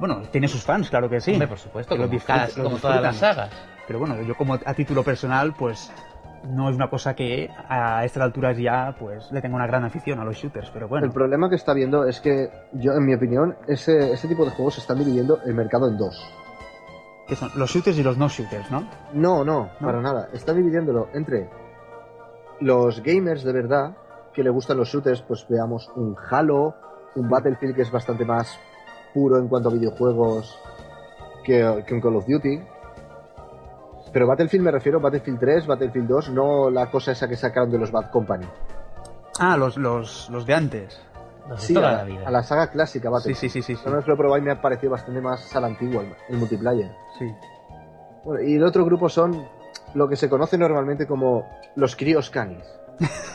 [0.02, 1.32] Bueno, tiene sus fans, claro que sí.
[1.32, 3.50] Hombre, por supuesto, Que lo como, disfrut- cada- lo como todas las sagas.
[3.88, 5.90] Pero bueno, yo como a título personal, pues
[6.50, 10.20] no es una cosa que a estas alturas ya pues le tengo una gran afición
[10.20, 11.06] a los shooters, pero bueno.
[11.06, 14.52] El problema que está viendo es que yo, en mi opinión, ese, ese tipo de
[14.52, 16.20] juegos están dividiendo el mercado en dos.
[17.28, 17.52] ¿Qué son?
[17.56, 18.90] Los shooters y los no shooters, ¿no?
[19.14, 19.86] No, no, ¿No?
[19.88, 20.30] para nada.
[20.34, 21.48] Están dividiéndolo entre
[22.60, 23.96] los gamers de verdad,
[24.34, 26.74] que le gustan los shooters, pues veamos un Halo,
[27.16, 28.60] un Battlefield que es bastante más
[29.14, 30.58] puro en cuanto a videojuegos
[31.44, 32.62] que, que un Call of Duty.
[34.14, 37.72] Pero Battlefield me refiero a Battlefield 3, Battlefield 2, no la cosa esa que sacaron
[37.72, 38.46] de los Bad Company.
[39.40, 41.00] Ah, los, los, los de antes.
[41.48, 42.28] Los de Sí, toda a, la vida.
[42.28, 43.38] a la saga clásica Sí, Battlefield.
[43.38, 43.76] sí, sí, sí.
[43.76, 43.82] sí.
[43.86, 46.14] No me lo he probado y me ha parecido bastante más a la antigua el,
[46.30, 46.92] el multiplayer.
[47.18, 47.26] Sí.
[48.26, 49.46] Bueno, y el otro grupo son
[49.94, 51.46] lo que se conoce normalmente como
[51.76, 52.64] los críos canis.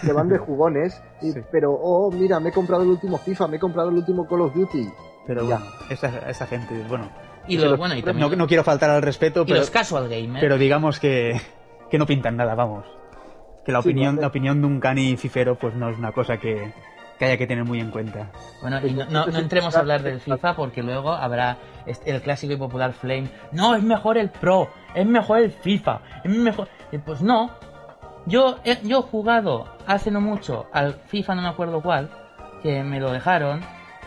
[0.02, 1.40] Que van de jugones, y- Sí.
[1.50, 4.42] pero, oh, mira, me he comprado el último FIFA, me he comprado el último Call
[4.42, 4.88] of Duty.
[5.26, 7.08] Pero bueno, esa, esa gente, bueno,
[7.48, 9.70] Y, los, los- bueno, y no, también no quiero faltar al respeto, y pero, los
[9.70, 10.40] casual gamers.
[10.40, 11.40] pero digamos que,
[11.90, 12.84] que no pintan nada, vamos.
[13.64, 16.36] Que la Sí, opinión, la opinión de un cani fifero pues no es una cosa
[16.38, 16.72] que,
[17.18, 18.30] que haya que tener muy en cuenta.
[18.60, 21.56] Bueno, y no, no- no entremos a hablar del FIFA porque luego habrá
[22.04, 23.28] el clásico y popular Flame.
[23.50, 26.68] No, es mejor el Pro, es mejor el FIFA, es mejor...
[26.92, 27.50] Eh, Pues no.
[28.26, 32.10] Yo he, yo he jugado hace no mucho al FIFA, no me acuerdo cuál,
[32.62, 33.60] que me lo dejaron,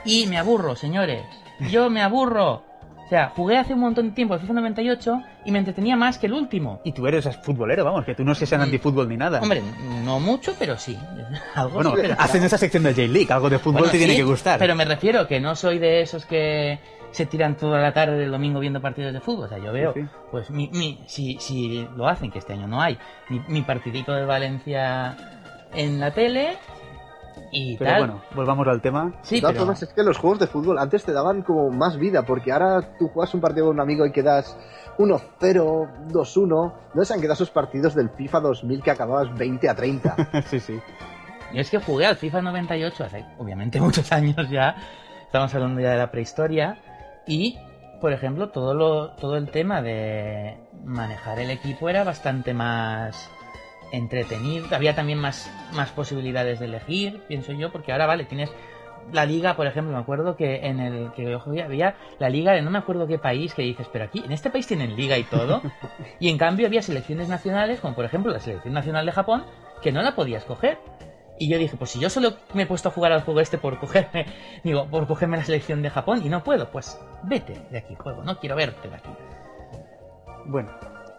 [0.09, 1.23] y me aburro, señores.
[1.71, 2.63] Yo me aburro.
[3.05, 6.19] O sea, jugué hace un montón de tiempo al FIFA 98 y me entretenía más
[6.19, 6.79] que el último.
[6.83, 8.61] Y tú eres futbolero, vamos, que tú no Mm.
[8.61, 9.39] antifútbol ni nada.
[9.41, 9.63] Hombre,
[10.05, 10.95] no mucho, pero sí.
[11.55, 14.23] Algo bueno, sí, hacen esa sección de J-League, algo de fútbol Bueno, te tiene que
[14.23, 14.59] gustar.
[14.59, 16.79] Pero me refiero que no soy de esos que
[17.11, 19.45] se tiran toda la tarde del domingo viendo partidos de fútbol.
[19.45, 20.01] O sea, yo veo, sí.
[20.29, 22.97] pues, mi, mi, si, si lo hacen, que este año no hay,
[23.29, 25.17] mi, mi partidito de Valencia
[25.73, 26.57] en la tele
[27.51, 27.99] y Pero tal.
[27.99, 29.13] bueno, volvamos al tema.
[29.21, 29.65] sí, de todas pero...
[29.65, 32.97] formas, es que los juegos de fútbol antes te daban como más vida, porque ahora
[32.97, 34.57] tú juegas un partido con un amigo y quedas
[34.97, 36.73] 1-0, 2-1.
[36.93, 40.43] ¿No se han quedado esos partidos del FIFA 2000 que acababas 20 a 30?
[40.47, 40.79] sí, sí.
[41.53, 44.75] Yo es que jugué al FIFA 98 hace, obviamente, muchos años ya.
[45.25, 46.77] Estamos hablando ya de la prehistoria.
[47.25, 47.57] Y,
[48.01, 53.29] por ejemplo, todo, lo, todo el tema de manejar el equipo era bastante más
[53.91, 54.67] entretenido.
[54.71, 58.51] Había también más, más posibilidades de elegir, pienso yo, porque ahora, vale, tienes
[59.11, 62.61] la liga, por ejemplo, me acuerdo que en el que yo había la liga de
[62.61, 65.23] no me acuerdo qué país que dices, pero aquí, en este país tienen liga y
[65.23, 65.61] todo.
[66.19, 69.45] y en cambio había selecciones nacionales, como por ejemplo la selección nacional de Japón,
[69.81, 70.77] que no la podías coger.
[71.41, 73.57] Y yo dije, pues si yo solo me he puesto a jugar al juego este
[73.57, 74.25] por cogerme,
[74.63, 78.23] digo, por cogerme la selección de Japón y no puedo, pues vete de aquí, juego,
[78.23, 79.09] no quiero verte de aquí.
[80.45, 80.69] Bueno,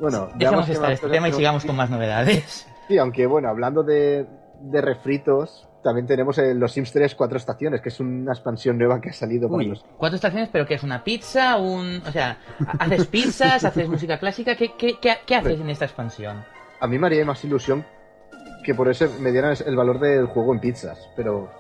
[0.01, 2.67] Bueno, Dejemos estar este tema y sigamos con más novedades.
[2.89, 4.27] Sí, aunque bueno, hablando de,
[4.61, 9.01] de refritos, también tenemos eh, los Sims 3 Cuatro Estaciones, que es una expansión nueva
[9.01, 9.67] que ha salido Uy.
[9.67, 9.85] los...
[9.97, 12.03] Cuatro estaciones, pero que es una pizza, un...
[12.07, 12.39] O sea,
[12.79, 13.65] ¿haces pizzas?
[13.65, 14.57] ¿Haces música clásica?
[14.57, 16.45] ¿Qué, qué, qué, qué haces en esta expansión?
[16.81, 17.85] A mí me haría más ilusión
[18.65, 21.51] que por eso me dieran el valor del juego en pizzas, pero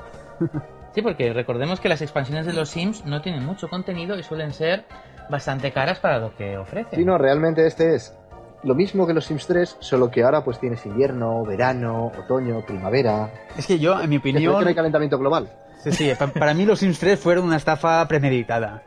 [0.94, 4.52] Sí, porque recordemos que las expansiones de los Sims no tienen mucho contenido y suelen
[4.52, 4.84] ser
[5.30, 6.98] bastante caras para lo que ofrecen.
[6.98, 8.16] sí, no, realmente este es
[8.62, 13.30] lo mismo que los Sims 3, solo que ahora pues tienes invierno, verano, otoño, primavera.
[13.56, 15.50] es que yo, en mi ve que opinión, no hay calentamiento global.
[15.82, 18.82] Sí, sí, pa- para mí los Sims 3 fueron una estafa premeditada.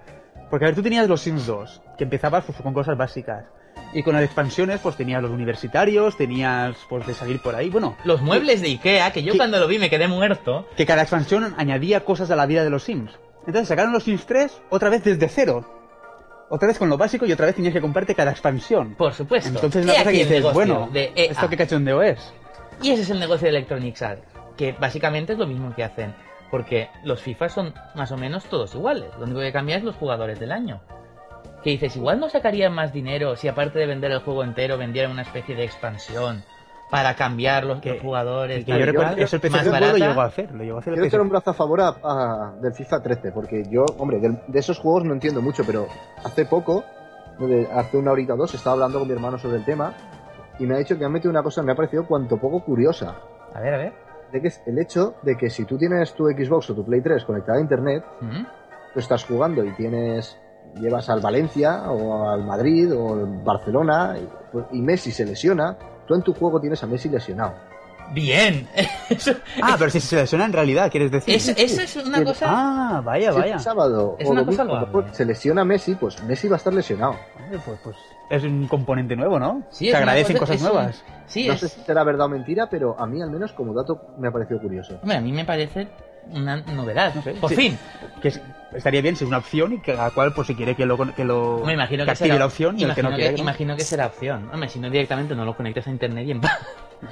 [0.49, 3.45] Porque a ver, tú tenías los Sims 2, que empezabas pues, con cosas básicas.
[3.95, 7.69] Y con las expansiones, pues tenías los universitarios, tenías pues de salir por ahí.
[7.69, 10.67] Bueno, Los muebles de Ikea, que yo cuando lo vi me quedé muerto.
[10.75, 13.11] que cada expansión añadía cosas a la vida de los Sims.
[13.45, 15.82] Entonces sacaron los Sims 3 otra vez desde cero.
[16.53, 18.93] Otra vez con lo básico y otra vez tenías que comprarte cada expansión.
[18.93, 19.49] Por supuesto.
[19.49, 21.31] Entonces una He cosa que dices, bueno, de EA.
[21.31, 22.31] ¿esto qué cachondeo es?
[22.79, 24.21] Y ese es el negocio de Electronic Arts,
[24.55, 26.13] que básicamente es lo mismo que hacen,
[26.51, 29.95] porque los FIFA son más o menos todos iguales, lo único que cambia es los
[29.95, 30.79] jugadores del año.
[31.63, 35.09] Que dices, igual no sacarían más dinero si aparte de vender el juego entero vendieran
[35.09, 36.43] una especie de expansión
[36.93, 38.63] para cambiar los, Que- los jugadores.
[38.63, 40.51] Que yo recuerdo eso el PC lo llegó a hacer.
[40.51, 43.31] Lo llegó a hacer Quiero echar un brazo a favor a, a- del FIFA 13,
[43.31, 45.87] porque yo, hombre, del- de, esos juegos no entiendo mucho, pero
[46.23, 46.83] hace poco,
[47.39, 49.91] de- hace una horita o dos, estaba hablando con mi hermano sobre el tema
[50.59, 52.63] y me ha dicho que han metido una cosa que me ha parecido cuanto poco
[52.63, 53.15] curiosa.
[53.55, 53.93] A ver, a ver.
[54.31, 57.01] De que es el hecho de que si tú tienes tu Xbox o tu Play
[57.01, 58.03] 3 conectada a internet,
[58.93, 60.37] tú estás jugando y tienes
[60.79, 65.75] llevas al Valencia o al Madrid o al Barcelona y, pues, y Messi se lesiona,
[66.07, 67.53] tú en tu juego tienes a Messi lesionado.
[68.11, 68.67] Bien.
[69.09, 71.33] Eso, Ah, pero si se lesiona en realidad, ¿quieres decir?
[71.35, 72.45] es- eso es una cosa...
[72.49, 73.59] Ah, vaya, Si vaya.
[73.59, 77.15] sábado Es o una domingo, cosa se lesiona Messi, pues Messi va a estar lesionado.
[77.41, 77.97] Hombre, Pues, pues
[78.29, 79.63] es un componente nuevo, ¿no?
[79.69, 81.03] Sí, Se agradecen cosa- cosas es un- nuevas.
[81.27, 83.73] Sí, no es- sé si será verdad o mentira, pero a mí al menos como
[83.73, 84.99] dato me ha parecido curioso.
[85.01, 85.87] Hombre, a mí me parece
[86.31, 87.13] una novedad.
[87.15, 87.55] No sé, Por sí.
[87.55, 87.77] fin.
[88.21, 88.41] Que es-
[88.73, 90.97] estaría bien si es una opción y que cada cual, pues si quiere que lo,
[91.13, 93.21] que lo Me imagino que que será, la opción y el que imagino no que,
[93.21, 93.37] quiere.
[93.37, 93.43] ¿no?
[93.43, 94.49] imagino que será opción.
[94.51, 96.59] Hombre, si no directamente no lo conectes a internet y en paz.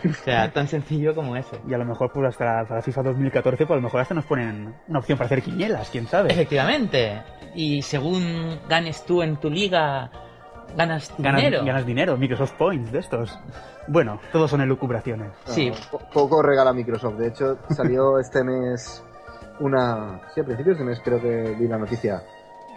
[0.09, 1.59] o sea, tan sencillo como eso.
[1.69, 4.25] Y a lo mejor, pues hasta para FIFA 2014, pues a lo mejor hasta nos
[4.25, 6.31] ponen una opción para hacer quinielas, quién sabe.
[6.31, 7.21] Efectivamente.
[7.53, 10.09] Y según ganes tú en tu liga,
[10.75, 11.65] ganas Ganas dinero.
[11.65, 13.37] ganas dinero, Microsoft Points de estos.
[13.87, 15.31] Bueno, todos son elucubraciones.
[15.45, 15.71] Sí.
[15.73, 17.15] Ah, po- poco regala Microsoft.
[17.17, 19.03] De hecho, salió este mes
[19.59, 20.21] una...
[20.33, 22.23] Sí, a principios de mes creo que vi la noticia.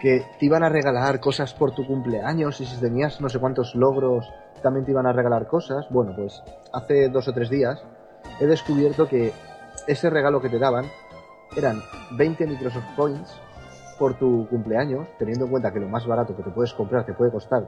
[0.01, 3.75] Que te iban a regalar cosas por tu cumpleaños y si tenías no sé cuántos
[3.75, 5.85] logros supuestamente iban a regalar cosas.
[5.89, 6.41] Bueno, pues
[6.73, 7.81] hace dos o tres días
[8.39, 9.31] he descubierto que
[9.87, 10.85] ese regalo que te daban
[11.55, 11.81] eran
[12.11, 13.39] 20 Microsoft Points
[13.99, 17.13] por tu cumpleaños, teniendo en cuenta que lo más barato que te puedes comprar te
[17.13, 17.65] puede costar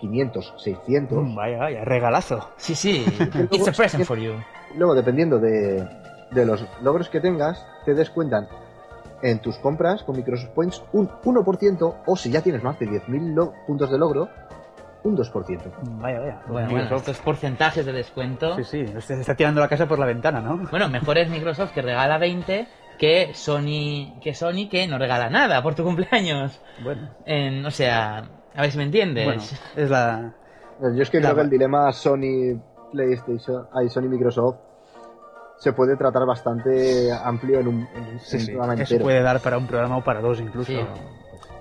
[0.00, 1.18] 500, 600.
[1.22, 2.50] Mm, Vaya, vaya, regalazo.
[2.56, 3.04] Sí, sí.
[3.50, 4.34] It's a present for you.
[4.76, 5.86] Luego, dependiendo de,
[6.30, 8.48] de los logros que tengas, te descuentan
[9.22, 13.34] en tus compras con Microsoft Points un 1% o si ya tienes más de 10.000
[13.34, 14.28] lo- puntos de logro,
[15.02, 15.32] un 2%.
[15.82, 16.42] Mm, Vaya, vaya.
[16.46, 17.08] Bueno, bueno, Microsoft.
[17.08, 18.56] estos porcentajes de descuento.
[18.56, 20.56] Sí, sí, usted se está tirando la casa por la ventana, ¿no?
[20.70, 22.66] Bueno, mejor es Microsoft que regala 20
[22.98, 26.60] que Sony que Sony que no regala nada por tu cumpleaños.
[26.84, 28.24] Bueno, En- o sea,
[28.54, 29.24] a ver si me entiendes.
[29.24, 29.42] bueno,
[29.76, 30.32] es la...
[30.94, 31.34] Yo es que Claro.
[31.34, 32.58] creo que el dilema Sony
[32.92, 34.56] PlayStation, ay, Sony Microsoft
[35.58, 39.02] se puede tratar bastante amplio en un, en un- Sí, un programa entero.
[39.04, 40.72] puede dar para un programa o para dos incluso.
[40.72, 40.80] Sí.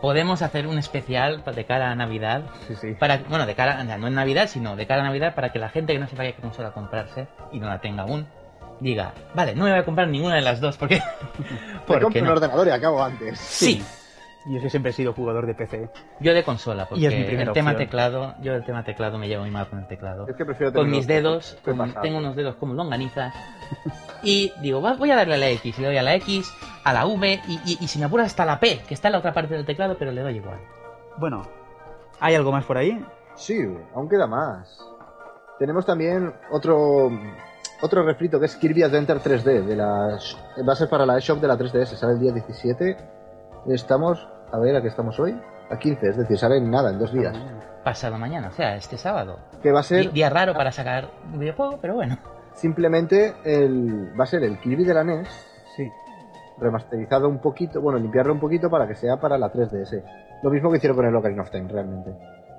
[0.01, 2.43] Podemos hacer un especial de cara a Navidad.
[2.69, 2.93] Sí, sí.
[2.97, 5.67] Para, bueno, de cara, no en Navidad, sino de cara a Navidad para que la
[5.67, 8.25] gente que no sepa qué consola comprarse y no la tenga aún,
[8.79, 10.95] diga, vale, no me voy a comprar ninguna de las dos porque...
[11.37, 12.33] Me porque compro un no.
[12.35, 13.37] ordenador y acabo antes.
[13.37, 13.83] Sí,
[14.45, 15.89] Yo es que siempre he sido jugador de PC.
[16.21, 17.87] yo de consola, porque Y es mi primera el tema opción.
[17.87, 20.27] teclado, yo el tema teclado me llevo muy mal con el teclado.
[20.29, 23.33] Es que prefiero con tener mis dedos, ¿Qué con- tengo unos dedos como longanizas.
[24.23, 25.77] Y digo, va- voy a darle a la X.
[25.77, 26.51] Y le doy a la X,
[26.83, 29.13] a la V y, y, y si me apura hasta la P, que está en
[29.13, 30.59] la otra parte del teclado, pero le doy igual.
[31.17, 31.43] Bueno,
[32.21, 33.05] ¿hay algo más por ahí?
[33.35, 33.57] Sí,
[33.93, 34.79] aún queda más.
[35.59, 37.11] Tenemos también otro
[37.81, 39.63] otro refrito que es Kirby Adventure 3D.
[39.65, 40.17] De la,
[40.67, 41.95] va a ser para la eShop de la 3DS.
[41.97, 42.97] Sale el día 17.
[43.73, 45.39] Estamos, a ver, ¿a qué estamos hoy?
[45.69, 47.37] A 15, es decir, sale en nada, en dos días.
[47.83, 49.37] Pasado mañana, o sea, este sábado.
[49.61, 52.17] Que va a ser Día raro para sacar un videojuego, pero bueno.
[52.53, 54.19] simplemente el.
[54.19, 55.29] Va a ser el Kirby de la NES.
[55.75, 55.87] Sí.
[56.57, 60.03] Remasterizado un poquito, bueno, limpiarlo un poquito para que sea para la 3DS.
[60.41, 62.11] Lo mismo que hicieron con el Ocarina of Time, realmente.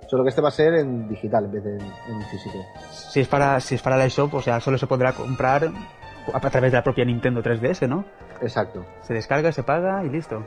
[0.06, 2.58] Solo que este va a ser en digital en vez de en, en físico.
[2.90, 6.36] Si es para si es para la eShop, o sea, solo se podrá comprar a
[6.36, 8.04] a través de la propia Nintendo 3DS, ¿no?
[8.40, 8.84] Exacto.
[9.02, 10.46] Se descarga, se paga y listo.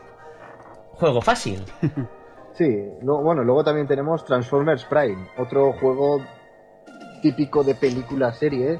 [0.94, 1.64] Juego fácil.
[2.56, 6.22] Sí, bueno, luego también tenemos Transformers Prime, otro juego
[7.24, 8.80] típico de película serie,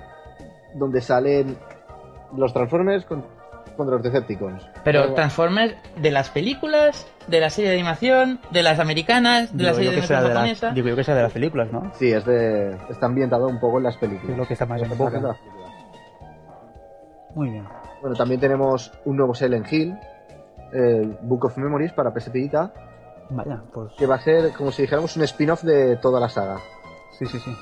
[0.76, 1.57] donde salen
[2.38, 3.26] los Transformers con-
[3.76, 4.64] contra los Decepticons.
[4.84, 9.70] Pero Transformers de las películas, de la serie de animación, de las americanas, de la
[9.72, 10.70] Digo serie yo de animación japonesa.
[10.70, 11.91] digo yo que sea de las películas, ¿no?
[11.95, 14.34] Sí, es de, está ambientado un poco en las películas.
[14.34, 15.18] Es lo que está más en Está boca.
[15.18, 17.34] ambientado en las películas.
[17.34, 17.66] Muy bien.
[18.01, 19.97] Bueno, también tenemos un nuevo Silent Hill,
[20.74, 22.74] el Book of Memories para PSP Vita,
[23.30, 26.57] Vaya, pues que va a ser como si dijéramos un spin-off de toda la saga.
[27.17, 27.55] sí, sí, sí.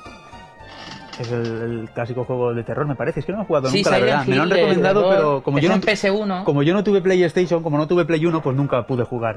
[1.20, 3.20] Es el, el clásico juego de terror, me parece.
[3.20, 4.26] Es que no lo he jugado Sí, nunca, la verdad.
[4.26, 7.62] Me lo han recomendado, pero como yo, no, en PS1, como yo no tuve PlayStation,
[7.62, 9.36] como no tuve Play 1, pues nunca pude jugar.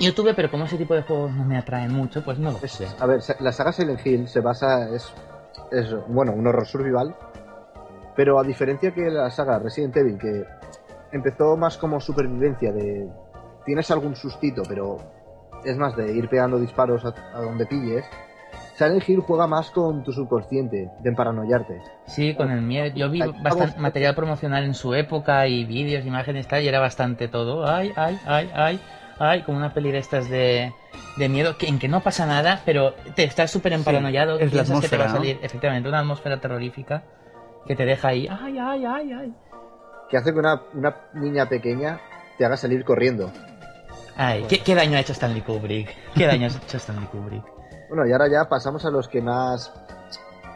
[0.00, 2.58] yo tuve, pero como ese tipo de juegos no me atraen mucho, pues no lo
[2.62, 2.88] Es- jugué.
[2.98, 5.12] a ver, la saga Silent Hill se basa, es,
[5.70, 7.14] es, bueno, un horror survival,
[8.16, 10.44] pero a diferencia que la saga Resident Evil, que
[11.16, 13.08] empezó más como supervivencia de
[13.64, 14.98] tienes algún sustito, pero
[15.64, 18.04] es más de ir pegando disparos a, a donde pilles,
[18.76, 21.80] Silent Hill juega más con tu subconsciente, de emparanoiarte.
[22.06, 22.94] Sí, con el miedo.
[22.94, 26.78] Yo vi Ay, bastante material promocional en su época y vídeos, imágenes tal, y era
[26.78, 27.66] bastante todo.
[27.66, 28.80] Ay, ay, ay, ay,
[29.18, 30.74] ay, como una peli de estas de,
[31.16, 34.38] de miedo, que, en que no pasa nada, pero te estás súper emparanoiado.
[34.38, 37.02] es la piensas que te va a salir, efectivamente, una atmósfera terrorífica
[37.66, 38.28] que te deja ahí.
[38.30, 39.34] Ay, ay, ay, ay.
[40.10, 42.00] Que hace que una, una niña pequeña
[42.38, 43.30] te haga salir corriendo.
[44.16, 45.88] Ay, ¿qué, qué daño ha hecho Stanley Kubrick?
[46.14, 47.44] ¿Qué daño ha hecho Stanley Kubrick?
[47.88, 49.72] Bueno, y ahora ya pasamos a los que más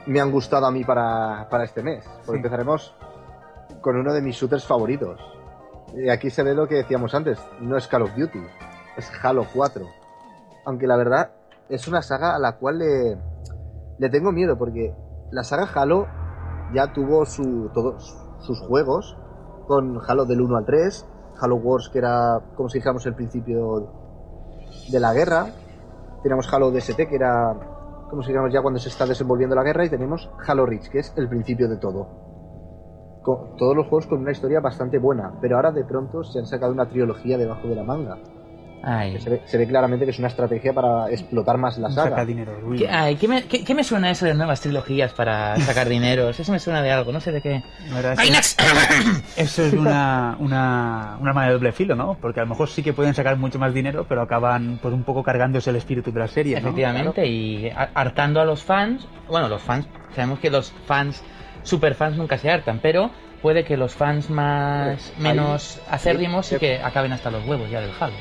[0.07, 2.05] me han gustado a mí para, para este mes.
[2.25, 2.37] Porque Sí.
[2.37, 2.95] empezaremos
[3.81, 5.21] con uno de mis shooters favoritos.
[5.95, 8.41] Y aquí se ve lo que decíamos antes, no es Call of Duty,
[8.97, 9.85] es Halo 4.
[10.65, 11.33] Aunque la verdad
[11.69, 13.19] es una saga a la cual le,
[13.99, 14.95] le tengo miedo, porque
[15.33, 16.07] la saga Halo
[16.73, 19.17] ya tuvo su, todos sus juegos,
[19.71, 21.07] con Halo del 1 al 3,
[21.41, 23.89] Halo Wars que era, como si dijéramos, el principio
[24.91, 25.47] de la guerra,
[26.25, 27.55] tenemos Halo DST, que era,
[28.11, 30.99] como si dijéramos, ya cuando se está desenvolviendo la guerra, y tenemos Halo Reach, que
[30.99, 32.09] es el principio de todo.
[33.23, 36.73] Todos los juegos con una historia bastante buena, pero ahora de pronto se han sacado
[36.73, 38.19] una trilogía debajo de la manga.
[38.83, 39.19] Ay.
[39.21, 42.25] Se, ve, se ve claramente que es una estrategia para explotar más la Saca saga.
[42.25, 42.59] dinero.
[42.65, 42.79] uy.
[42.79, 46.41] ¿Qué, ay, ¿qué me, qué- qué me suena eso de nuevas trilogías para sacar dineros?
[46.41, 47.63] Eso me suena de algo, no sé de qué.
[47.89, 48.57] La verdad es ¡Ay, que Nax!
[49.37, 52.17] Eso es una, una, un arma de doble filo, ¿no?
[52.21, 55.03] Porque a lo mejor sí que pueden sacar mucho más dinero, pero acaban pues un
[55.05, 56.69] poco cargándose el espíritu de la serie, ¿no?
[56.69, 59.07] Efectivamente, y a- hartando a los fans.
[59.29, 61.23] Bueno, los fans, sabemos que los fans,
[61.63, 63.11] super fans nunca se hartan, pero
[63.43, 67.91] puede que los fans más menos acérrimos sí que acaben hasta los huevos ya del
[68.01, 68.15] Halo.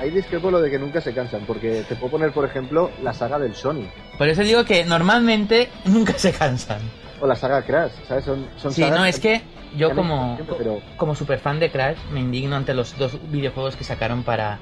[0.00, 3.12] Ahí discrepo lo de que nunca se cansan, porque te puedo poner, por ejemplo, la
[3.12, 3.86] saga del Sony
[4.18, 6.80] Por eso digo que normalmente nunca se cansan.
[7.20, 8.24] o la saga Crash, ¿sabes?
[8.24, 9.42] Son, son Sí, sagas no, es que
[9.76, 13.76] yo como, siempre, pero- como super fan de Crash me indigno ante los dos videojuegos
[13.76, 14.58] que sacaron para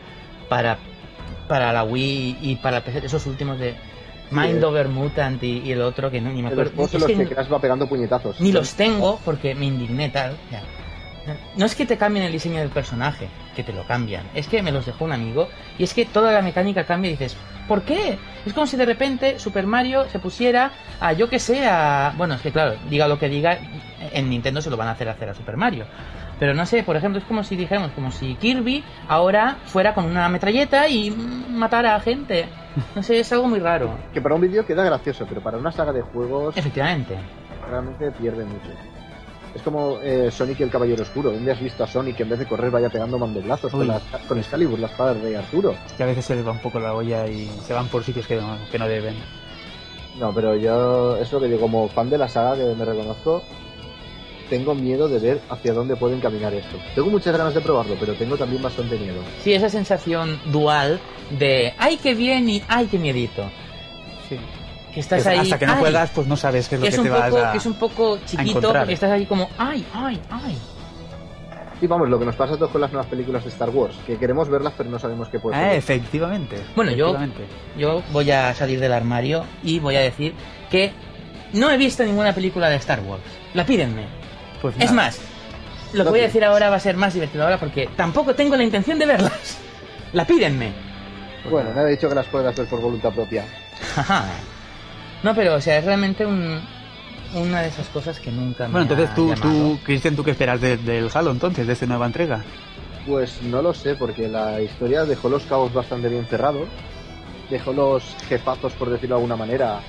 [0.48, 0.78] para
[1.48, 3.74] para la Wii y para esos últimos de
[4.30, 4.64] Mind eh.
[4.66, 6.72] Over Mutant y, y el otro que no, ni me los acuerdo.
[6.82, 8.40] en Es los que que Crash va pegando puñetazos.
[8.40, 10.36] ni los tengo porque me indigné tal.
[10.52, 10.62] ya.
[11.56, 14.24] No es que te cambien el diseño del personaje, que te lo cambian.
[14.34, 15.48] Es que me los dejó un amigo
[15.78, 17.36] y es que toda la mecánica cambia y dices,
[17.68, 18.18] ¿por qué?
[18.46, 22.14] Es como si de repente Super Mario se pusiera a, yo que sé, a...
[22.16, 23.58] Bueno, es que claro, diga lo que diga,
[24.12, 25.84] en Nintendo se lo van a hacer hacer a Super Mario.
[26.38, 30.06] Pero no sé, por ejemplo, es como si dijéramos, como si Kirby ahora fuera con
[30.06, 32.48] una metralleta y matara a gente.
[32.94, 33.94] No sé, es algo muy raro.
[34.14, 37.18] Que para un vídeo queda gracioso, pero para una saga de juegos Efectivamente.
[37.68, 38.70] realmente pierde mucho.
[39.54, 41.30] Es como eh, Sonic y el Caballero Oscuro.
[41.32, 44.00] ¿Dónde has visto a Sonic que en vez de correr vaya pegando mandoblazos con, la-
[44.28, 45.74] con Excalibur, la espada Rey Arturo?
[45.96, 48.26] Que a veces se les va un poco la olla y se van por sitios
[48.26, 49.16] que no, que no deben.
[50.18, 53.42] No, pero yo, es lo que digo, como fan de la saga que me reconozco,
[54.48, 56.76] tengo miedo de ver hacia dónde pueden caminar esto.
[56.94, 59.20] Tengo muchas ganas de probarlo, pero tengo también bastante miedo.
[59.42, 61.00] Sí, esa sensación dual
[61.38, 62.48] de ¡ay, qué bien!
[62.48, 63.44] y ¡ay, qué miedito!
[64.28, 64.36] Sí.
[64.94, 65.38] Que estás Que ahí.
[65.38, 65.78] hasta que no ¡ay!
[65.80, 67.52] juegas, pues no sabes qué es lo que que, es, un te vas poco, a...
[67.52, 70.58] que es un poco chiquito porque estás ahí como ¡ay, ay, ay!
[71.82, 73.94] Y vamos, lo que nos pasa a todos con las nuevas películas de Star Wars,
[74.06, 75.76] que queremos verlas pero no sabemos qué puede Ah, ser.
[75.78, 76.56] efectivamente.
[76.76, 77.46] Bueno, yo- efectivamente.
[77.78, 80.34] Yo voy a salir del armario y voy a decir
[80.70, 80.92] que
[81.54, 83.22] no he visto ninguna película de Star Wars.
[83.54, 84.06] La pídenme.
[84.60, 85.18] Pues Es más,
[85.94, 88.56] lo que voy a decir ahora va a ser más divertido ahora porque tampoco tengo
[88.56, 89.58] la intención de verlas.
[90.12, 90.72] La pídenme.
[91.48, 93.44] Bueno, me ha dicho que las puedes ver por voluntad propia.
[93.96, 94.24] Ajá.
[95.22, 96.60] No, pero o sea, es realmente un,
[97.34, 99.40] una de esas cosas que nunca me Bueno, entonces ha tú, llamado.
[99.74, 102.42] tú, Cristian, ¿tú qué esperas de- del Halo entonces, de esta nueva entrega?
[103.06, 106.68] Pues no lo sé, porque la historia dejó los cabos bastante bien cerrados,
[107.50, 109.80] dejó los jefazos, por decirlo de alguna manera,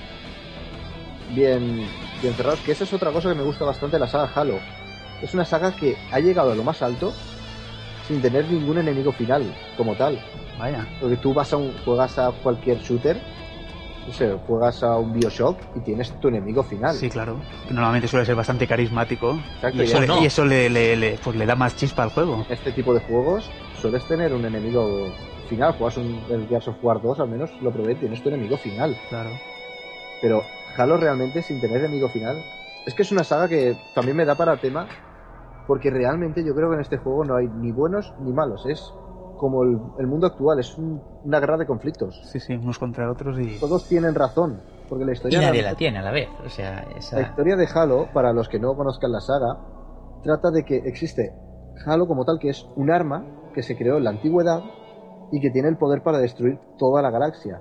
[1.34, 1.86] bien,
[2.22, 4.60] bien cerrados, que esa es otra cosa que me gusta bastante de la saga Halo.
[5.22, 7.14] Es una saga que ha llegado a lo más alto
[8.08, 9.44] sin tener ningún enemigo final,
[9.78, 10.20] como tal.
[10.58, 10.86] Vaya.
[11.00, 13.18] Porque tú vas a un, juegas a cualquier shooter,
[14.08, 16.96] no sé, juegas a un Bioshock y tienes tu enemigo final.
[16.96, 17.38] Sí, claro.
[17.70, 19.40] Normalmente suele ser bastante carismático.
[19.56, 20.22] Exacto, y eso, ya le, no.
[20.22, 22.46] y eso le, le- le- pues le da más chispa al juego.
[22.50, 23.50] este tipo de juegos
[23.80, 25.12] sueles tener un enemigo
[25.48, 25.74] final.
[25.74, 28.98] Juegas un, el Gears of War 2, al menos lo probé, tienes tu enemigo final.
[29.10, 29.30] Claro.
[30.22, 30.44] Pero
[30.78, 32.44] Halo realmente sin tener enemigo final.
[32.86, 34.88] Es que es una saga que también me da para tema.
[35.68, 38.66] Porque realmente yo creo que en este juego no hay ni buenos ni malos.
[38.66, 38.92] Es
[39.42, 42.22] como el, el mundo actual, es un- una guerra de conflictos.
[42.32, 43.58] Sí, sí, unos contra otros y...
[43.60, 44.62] Todos tienen razón.
[44.88, 46.30] Porque la Y historia, nadie realmente- la tiene a la vez.
[46.46, 47.16] O sea, esa...
[47.20, 49.58] la historia de Halo, para los que no conozcan la saga,
[50.24, 51.34] trata de que existe
[51.88, 53.26] Halo como tal, que es un arma
[53.56, 54.62] que se creó en la antigüedad
[55.32, 57.60] y que tiene el poder para destruir toda la galaxia.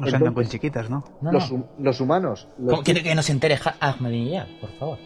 [0.00, 1.04] No se andan con Entonces- chiquitas, ¿no?
[1.20, 1.58] No, los, no.
[1.58, 4.98] hum- los humanos, los, ¿Cómo quiere que nos entere Ahmadinejad, por favor?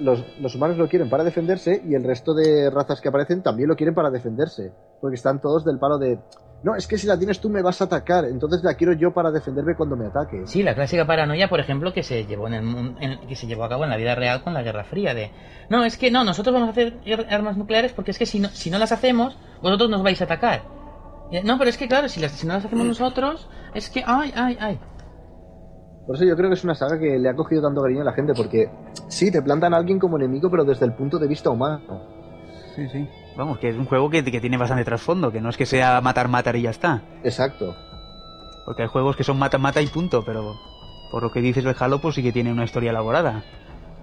[0.00, 3.68] Los- los humanos lo quieren para defenderse y el resto de razas que aparecen también
[3.68, 6.18] lo quieren para defenderse, porque están todos del palo de
[6.62, 9.12] no, es que si la tienes tú me vas a atacar, entonces la quiero yo
[9.12, 10.48] para defenderme cuando me ataques.
[10.50, 12.64] Sí, la clásica paranoia, por ejemplo, que se llevó en el
[13.00, 15.30] en- que se llevó a cabo en la vida real con la Guerra Fría de
[15.68, 16.94] no, es que no, nosotros vamos a hacer
[17.28, 20.24] armas nucleares porque es que si no, si no las hacemos, vosotros nos vais a
[20.24, 20.62] atacar.
[21.30, 24.02] Y, No, pero es que claro, si, las, si no las hacemos nosotros, es que
[24.06, 24.80] ay, ay, ay.
[26.06, 28.04] Por eso yo creo que es una saga que le ha cogido tanto cariño a
[28.04, 28.68] la gente, porque
[29.08, 32.02] sí, te plantan a alguien como enemigo, pero desde el punto de vista humano.
[32.74, 33.08] Sí, sí.
[33.36, 36.00] Vamos, que es un juego que, que tiene bastante trasfondo, que no es que sea
[36.00, 37.02] matar, matar y ya está.
[37.22, 37.74] Exacto.
[38.66, 40.54] Porque hay juegos que son mata, mata y punto, pero
[41.10, 43.42] por lo que dices del Halo, pues sí que tiene una historia elaborada.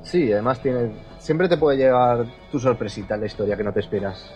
[0.02, 0.92] Sí, además tiene.
[1.20, 4.34] Siempre te puede llegar tu sorpresita en la historia que no te esperas.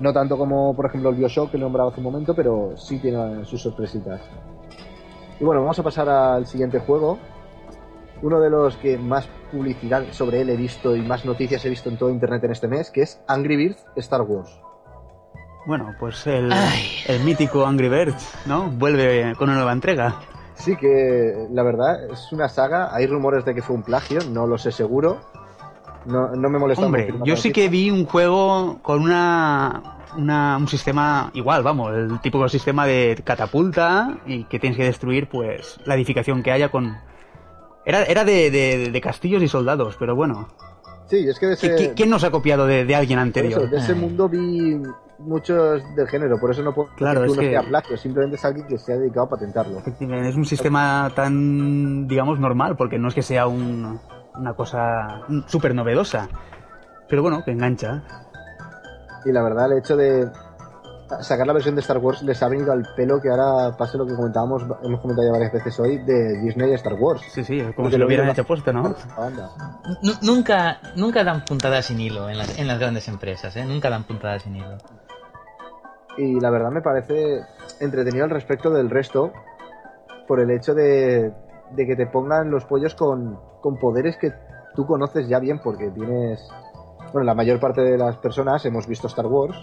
[0.00, 2.98] No tanto como, por ejemplo, el Bioshock que he nombrado hace un momento, pero sí
[2.98, 4.20] tiene sus sorpresitas.
[5.40, 7.18] Y bueno, vamos a pasar al siguiente juego.
[8.22, 11.88] Uno de los que más publicidad sobre él he visto y más noticias he visto
[11.88, 14.50] en todo internet en este mes, que es Angry Birds Star Wars.
[15.66, 16.52] Bueno, pues el,
[17.06, 18.70] el mítico Angry Birds, ¿no?
[18.70, 20.16] Vuelve con una nueva entrega.
[20.54, 24.46] Sí que la verdad es una saga, hay rumores de que fue un plagio, no
[24.46, 25.20] lo sé seguro.
[26.06, 30.68] No, no me molesta Hombre, yo sí que vi un juego con una, una- un
[30.68, 35.94] sistema igual, vamos, el típico sistema de catapulta y que tienes que destruir, pues, la
[35.94, 36.96] edificación que haya con...
[37.84, 40.48] Era, era de, de- de castillos y soldados, pero bueno.
[41.06, 43.62] Sí, es que de ¿qui- ese, qui- ¿Quién nos ha copiado de, de alguien anterior?
[43.62, 43.98] eso, de ese Ay.
[43.98, 44.76] mundo vi
[45.20, 47.96] muchos del género, por eso no puedo Claro, decir es que uno que- sea plagio,
[47.96, 49.78] simplemente es alguien que se ha dedicado a patentarlo.
[49.78, 53.98] Efectivamente, Es un sistema tan, digamos, normal, porque no es que sea un-
[54.36, 56.28] una cosa súper novedosa.
[57.08, 58.02] Pero bueno, que engancha.
[59.24, 60.30] Y la verdad, el hecho de
[61.20, 64.06] sacar la versión de Star Wars les ha venido al pelo que ahora pase lo
[64.06, 67.22] que comentábamos, hemos comentado ya varias veces hoy, de Disney y Star Wars.
[67.30, 68.94] Sí, sí, como Porque si lo hubieran hecho puesto, ¿no?
[70.22, 73.64] nunca, nunca dan puntadas sin hilo en las, en las grandes empresas, ¿eh?
[73.64, 74.76] Nunca dan puntadas sin hilo.
[76.16, 77.40] Y la verdad me parece
[77.80, 79.32] entretenido al respecto del resto
[80.26, 81.32] por el hecho de,
[81.72, 84.32] de que te pongan los pollos con, con poderes que
[84.74, 86.40] tú conoces ya bien porque tienes...
[87.12, 89.56] Bueno, la mayor parte de las personas hemos visto Star Wars.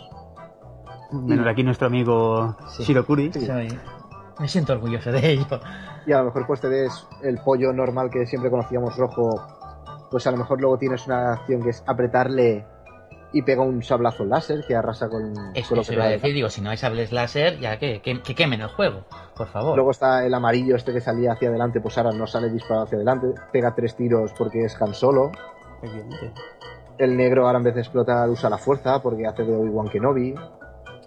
[1.11, 2.83] Menos aquí nuestro amigo Sí.
[2.83, 3.31] Shirokuri.
[3.33, 3.79] Soy-
[4.39, 5.45] Me siento orgulloso de ello.
[6.05, 9.41] Y a lo mejor pues te ves el pollo normal que siempre conocíamos rojo.
[10.11, 12.65] Pues a lo mejor luego tienes una acción que es apretarle
[13.31, 16.09] y pega un sablazo láser que arrasa con, Eso, con lo eso que iba a
[16.09, 19.03] decir, digo, si no hay sables láser, ya que, que, que quemen el juego,
[19.35, 19.75] por favor.
[19.75, 22.95] Luego está el amarillo este que salía hacia adelante, pues ahora no sale disparado hacia
[22.97, 25.31] adelante, pega tres tiros porque es Han Solo.
[26.97, 30.33] El negro ahora en vez de explotar usa la fuerza porque hace de Obi-Wan Kenobi.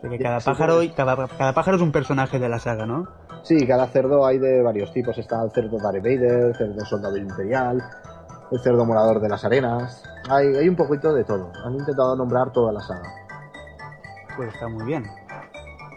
[0.02, 0.92] De que cada pájaro, pues.
[0.92, 3.08] cada, cada pájaro es un personaje de la saga, ¿no?
[3.42, 5.16] Sí, cada cerdo hay de varios tipos.
[5.18, 7.82] Está el cerdo Darth Vader, cerdo soldado imperial,
[8.52, 10.02] el cerdo morador de las arenas.
[10.28, 11.50] Hay, hay un poquito de todo.
[11.64, 13.10] Han intentado nombrar toda la saga.
[14.36, 15.04] Pues está muy bien.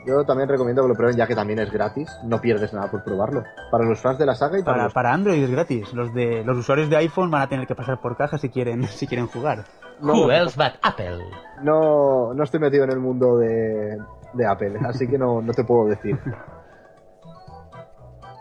[0.05, 2.09] Yo también recomiendo que lo prueben ya que también es gratis.
[2.23, 3.43] No pierdes nada por probarlo.
[3.69, 4.93] Para los fans de la saga y para, Para, los...
[4.93, 5.93] para Android es gratis.
[5.93, 8.83] Los de los usuarios de iPhone van a tener que pasar por caja si quieren,
[8.87, 9.63] si quieren jugar.
[10.01, 11.19] No, Who else but Apple?
[11.61, 13.97] no, no estoy metido en el mundo de,
[14.33, 16.17] de Apple, así que no, no te puedo decir.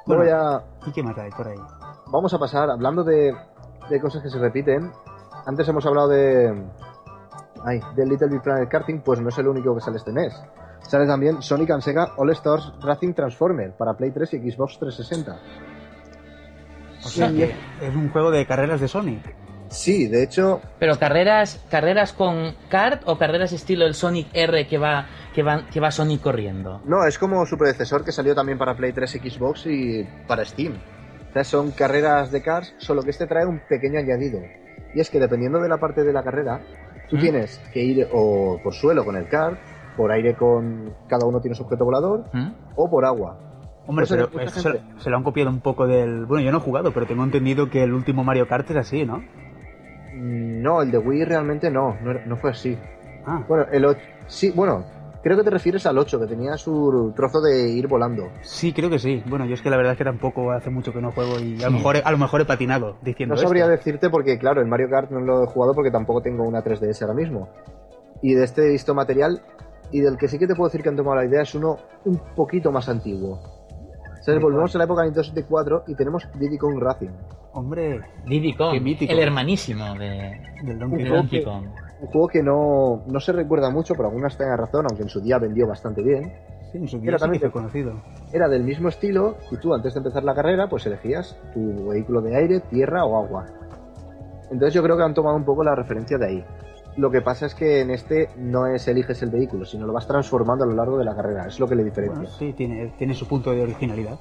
[0.07, 0.25] Luego Bueno.
[0.25, 1.59] ya ¿Y qué más hay por ahí?
[2.07, 3.35] vamos a pasar, hablando de,
[3.91, 4.91] de cosas que se repiten.
[5.47, 6.65] Antes hemos hablado de.
[7.65, 10.35] Ay, de Little Big Planet Karting, pues no es el único que sale este mes.
[10.83, 15.39] Sale también Sonic and Sega All Stars Racing Transformer para Play 3 y Xbox 360.
[17.05, 17.37] O sea Sí.
[17.37, 17.45] que
[17.87, 19.35] es un juego de carreras de Sonic.
[19.69, 24.79] Sí, de hecho, Pero carreras, carreras con kart o carreras estilo el Sonic R que
[24.79, 26.81] va, que va, que va Sonic corriendo.
[26.85, 30.75] no, es como su predecesor que salió también para Play 3, Xbox y para Steam.
[31.31, 34.41] O sea, son carreras de cars, solo que este trae un pequeño añadido.
[34.93, 36.61] Y es que dependiendo de la parte de la carrera,
[37.09, 37.21] tú ¿Mm?
[37.21, 39.57] tienes que ir o por suelo con el kart,
[39.97, 40.93] por aire con.
[41.09, 42.49] Cada uno tiene su objeto volador, ¿Mm?
[42.77, 43.39] o por agua.
[43.87, 46.25] Hombre, Pues, pero eso se, lo han copiado un poco del...
[46.27, 49.05] Bueno, yo no he jugado, pero tengo entendido que el último Mario Kart es así,
[49.05, 49.19] ¿no?
[50.15, 52.79] Mm, No, el de Wii realmente no, no, fue así.
[53.27, 54.01] Ah, Bueno, el 8.
[54.27, 54.85] Sí, bueno,
[55.25, 58.29] creo que te refieres al 8, que tenía su trozo de ir volando.
[58.43, 59.23] sí, creo que sí.
[59.27, 61.61] Bueno, yo es que la verdad es que tampoco hace mucho que no juego y
[61.63, 63.77] a lo mejor, a lo mejor he patinado diciendo No sabría esto.
[63.77, 67.03] decirte porque, claro, el Mario Kart no lo he jugado porque tampoco tengo una 3DS
[67.03, 67.49] ahora mismo.
[68.23, 69.41] Y de este visto material,
[69.93, 71.77] y del que sí que te puedo decir que han tomado la idea es uno
[72.05, 73.41] un poquito más antiguo.
[74.21, 77.09] O sea, ¿De volvemos a la época de Nintendo 64 y tenemos Diddy Kong Racing.
[77.53, 79.13] Hombre, Diddy Kong, Qué mítico.
[79.13, 81.17] el hermanísimo de, del de Donkey Un Kong.
[81.17, 81.51] Donkey que-.
[82.03, 85.21] Un juego que no, no se recuerda mucho, por algunas tenga razón, aunque en su
[85.21, 86.33] día vendió bastante bien.
[86.71, 88.03] Sí, en su Era día sí que también fue conocido.
[88.33, 92.21] Era del mismo estilo y tú antes de empezar la carrera pues elegías tu vehículo
[92.23, 93.47] de aire, tierra o agua.
[94.51, 96.45] Entonces yo creo que han tomado un poco la referencia de ahí.
[96.97, 100.07] Lo que pasa es que en este no es eliges el vehículo, sino lo vas
[100.07, 101.47] transformando a lo largo de la carrera.
[101.47, 102.19] Es lo que le diferencia.
[102.23, 104.19] Bueno, sí, tiene, tiene su punto de originalidad.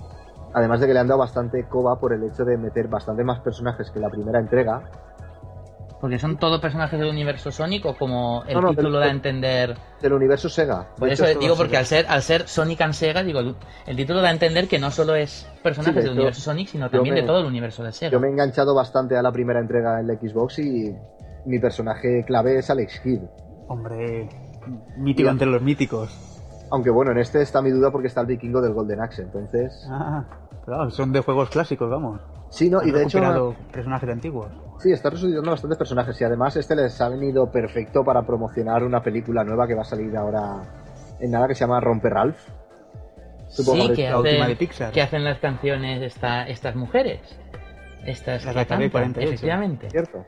[0.54, 3.40] Además de que le han dado bastante coba por el hecho de meter bastante más
[3.40, 4.84] personajes que la primera entrega.
[6.00, 9.06] Porque son todos personajes del universo Sonic o como el No, no, título del- da
[9.08, 9.76] a entender.
[10.02, 10.80] Del universo Sega.
[10.80, 11.80] De Por hecho, eso digo, porque Sega.
[11.80, 14.92] al ser, al ser Sonic and Sega, digo, el, título da a entender que no
[14.92, 17.46] solo es personajes Sí, de del hecho, universo Sonic, sino también me- de todo el
[17.48, 18.12] universo de Sega.
[18.12, 20.96] Yo me he enganchado bastante a la primera entrega en la Xbox y
[21.46, 23.22] mi personaje clave es Alex Kidd.
[23.68, 24.30] Hombre,
[24.98, 26.16] mítico entre los míticos.
[26.72, 29.88] Aunque bueno, en este está mi duda porque está el vikingo del Golden Axe, entonces...
[29.90, 30.24] Ah,
[30.66, 32.22] claro, son de juegos clásicos, vamos.
[32.50, 33.18] Sí, no, y de hecho...
[33.20, 34.48] recuperado personajes antiguos.
[34.80, 39.02] Sí, está resucitando bastantes personajes y además este les ha venido perfecto para promocionar una
[39.02, 40.62] película nueva que va a salir ahora
[41.20, 42.40] en nada que se llama Romper Ralph.
[43.48, 44.92] Supongo Sí, que- la última hacen, de Pixar.
[44.92, 47.20] que hacen las canciones esta, estas mujeres.
[48.06, 49.28] Estas que cantan, 48.
[49.28, 49.90] efectivamente.
[49.90, 50.26] ¿Cierto?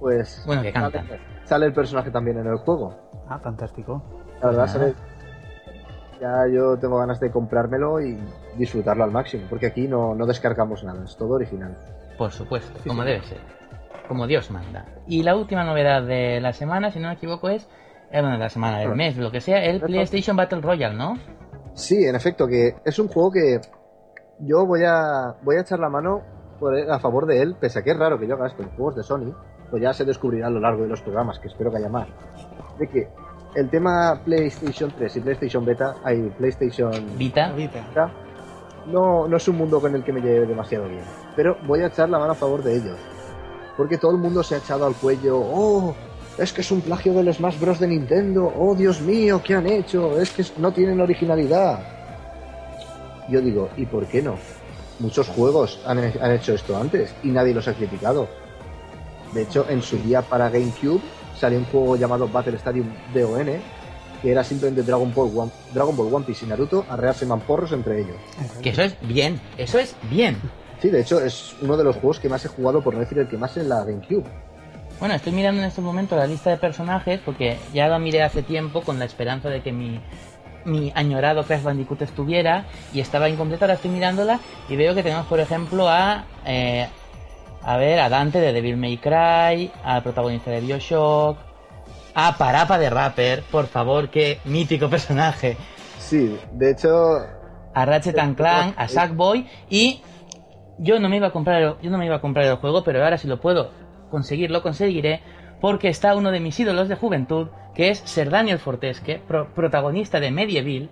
[0.00, 1.06] Pues Bueno, que cantan.
[1.06, 2.94] sale, sale el personaje también en el juego.
[3.28, 4.02] Ah, fantástico.
[4.40, 4.68] La verdad, Ah.
[4.68, 4.94] sale-
[6.20, 8.18] ya yo tengo ganas de comprármelo y
[8.56, 11.76] disfrutarlo al máximo, porque aquí no, no descargamos nada, es todo original.
[12.16, 13.08] Por supuesto, Sí, como sí.
[13.08, 13.38] debe ser.
[14.08, 14.84] Como Dios manda.
[15.06, 17.68] Y la última novedad de la semana, si no me equivoco, es.
[18.10, 18.94] Eh, bueno, la semana del Ah.
[18.94, 21.14] mes, lo que sea, el PlayStation Battle Royale, ¿no?
[21.72, 23.60] Sí, en efecto, que es un juego que
[24.40, 26.20] yo voy a, voy a echar la mano
[26.60, 28.70] por- a favor de él, pese a que es raro que yo haga esto en
[28.76, 29.34] juegos de Sony,
[29.70, 32.08] pues ya se descubrirá a lo largo de los programas, que espero que haya más.
[32.78, 33.08] De que
[33.54, 37.52] el tema PlayStation 3 y PlayStation Beta, hay PlayStation Vita.
[37.52, 38.10] Beta,
[38.86, 41.04] no, no es un mundo con el que me lleve demasiado bien.
[41.36, 42.98] Pero voy a echar la mano a favor de ellos.
[43.76, 45.94] Porque todo el mundo se ha echado al cuello, oh,
[46.38, 47.78] es que es un plagio del Smash Bros.
[47.78, 50.20] de Nintendo, oh Dios mío, ¿qué han hecho?
[50.20, 51.80] Es que no tienen originalidad.
[53.28, 54.36] Yo digo, ¿y por qué no?
[55.00, 58.28] Muchos juegos han, han hecho esto antes y nadie los ha criticado.
[59.34, 61.00] De hecho, en su día para GameCube
[61.36, 63.46] salió un juego llamado Battle Stadium DON,
[64.22, 68.00] que era simplemente Dragon Ball One, Dragon Ball One Piece y Naruto arrearse mamporros entre
[68.00, 68.16] ellos.
[68.62, 70.40] Que eso es bien, eso es bien.
[70.80, 73.18] Sí, de hecho es uno de los juegos que más he jugado, por no decir
[73.18, 74.24] el que más en la GameCube.
[75.00, 78.42] Bueno, estoy mirando en estos momentos la lista de personajes porque ya lo miré hace
[78.42, 80.00] tiempo con la esperanza de que mi,
[80.64, 83.64] mi añorado Crash Bandicoot estuviera y estaba incompleta.
[83.64, 86.24] Ahora estoy mirándola y veo que tenemos, por ejemplo, a.
[86.46, 86.88] eh,
[87.66, 91.38] a ver, a Dante de Devil May Cry, al protagonista de Bioshock,
[92.14, 95.56] a Parapa de Rapper, por favor, qué mítico personaje.
[95.98, 97.16] Sí, de hecho,
[97.74, 100.00] a Ratchet and Clank, a Sackboy y
[100.78, 102.84] yo no me iba a comprar el, yo no me iba a comprar el juego,
[102.84, 103.70] pero ahora si lo puedo
[104.10, 105.22] conseguir lo conseguiré
[105.60, 110.20] porque está uno de mis ídolos de juventud, que es Sir Daniel Fortesque, pro- protagonista
[110.20, 110.90] de Medieval,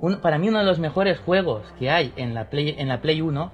[0.00, 3.00] un- para mí uno de los mejores juegos que hay en la Play en la
[3.00, 3.50] Play 1.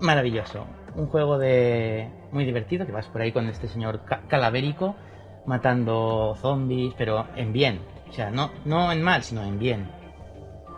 [0.00, 4.96] Maravilloso, un juego de muy divertido que vas por ahí con este señor ca- calavérico
[5.44, 7.80] matando zombies, pero en bien,
[8.10, 9.90] o sea, no no en mal, sino en bien.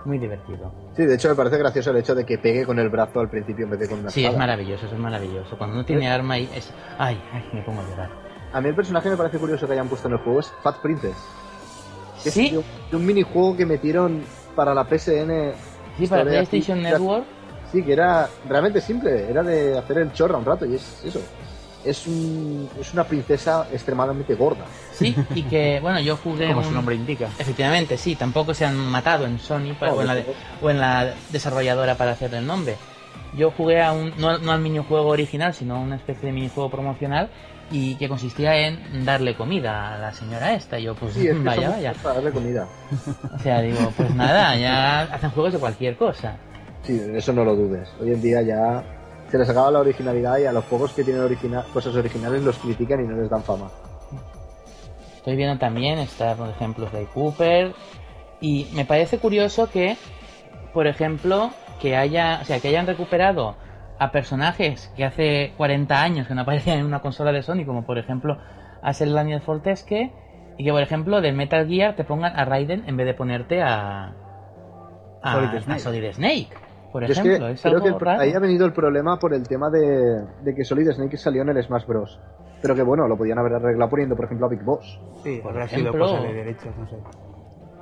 [0.04, 0.70] Muy divertido.
[0.96, 3.30] sí, de hecho me parece gracioso el hecho de que pegue con el brazo al
[3.30, 5.56] principio en vez de con una Sí, es maravilloso, eso es maravilloso.
[5.56, 6.70] Cuando no tiene arma y es...
[6.98, 8.10] Ay, ay, me pongo a llorar.
[8.52, 10.76] A mí el personaje me parece curioso que hayan puesto en el juego es Fat
[10.80, 11.16] Princess.
[12.24, 14.22] es Sí, de un- un minijuego que metieron
[14.54, 15.54] para la PSN.
[15.98, 17.26] sí, para PlayStation Network.
[17.74, 21.20] Sí, que era realmente simple, era de hacer el chorra un rato y es eso.
[21.84, 24.64] Es, un, es una princesa extremadamente gorda.
[24.92, 27.28] Sí, y que, bueno, yo jugué Como un- su nombre indica.
[27.38, 30.70] Efectivamente, sí, tampoco se han matado en Sony No, o, en la desde de- o
[30.70, 32.76] en la desarrolladora para hacerle el nombre.
[33.36, 36.70] Yo jugué a un, no, no al minijuego original, sino a una especie de minijuego
[36.70, 37.28] promocional
[37.70, 40.78] y que consistía en darle comida a la señora esta.
[40.78, 41.92] Y yo, pues Sí, es que vaya, vaya.
[42.02, 42.68] para darle comida.
[43.34, 46.36] O sea, digo, pues nada, ya hacen juegos de cualquier cosa.
[46.84, 47.88] Sí, eso no lo dudes.
[48.00, 48.82] Hoy en día ya
[49.30, 52.58] se les acaba la originalidad y a los juegos que tienen origina- cosas originales los
[52.58, 53.70] critican y no les dan fama.
[55.16, 57.72] Estoy viendo también, está por ejemplo Sly Cooper.
[58.40, 59.96] Y me parece curioso que,
[60.74, 63.56] por ejemplo, que haya, o sea, que hayan recuperado
[63.98, 67.86] a personajes que hace 40 años que no aparecían en una consola de Sony, como
[67.86, 68.38] por ejemplo
[68.82, 70.12] a Daniel Fortesque,
[70.58, 73.62] y que por ejemplo del Metal Gear te pongan a Raiden en vez de ponerte
[73.62, 74.12] a
[75.22, 75.80] a Solid a Snake.
[75.80, 76.48] Solid Snake,
[76.94, 77.46] por Yo es ejemplo.
[77.48, 78.20] que es creo algo que raro.
[78.20, 81.48] ahí ha venido el problema por el tema de, de que Solid Snake salió en
[81.48, 82.20] el Smash Bros.
[82.62, 85.00] Pero que bueno, lo podían haber arreglado poniendo, por ejemplo, a Big Boss.
[85.24, 86.96] Sí, Por habrá ejemplo- sido cosa de derechos, no sé.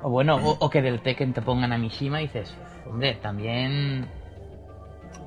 [0.01, 2.57] O bueno, o, o que del Tekken te pongan a Mishima y dices,
[2.89, 4.07] hombre, también...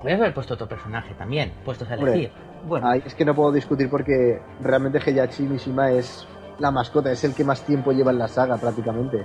[0.03, 2.13] Puedes haber puesto otro personaje también, puestos a Hombre.
[2.13, 2.33] elegir.
[2.67, 6.27] Bueno, Ahí es que no puedo discutir porque realmente Heihachi Mishima es
[6.59, 9.23] la mascota, es el que más tiempo lleva en la saga prácticamente.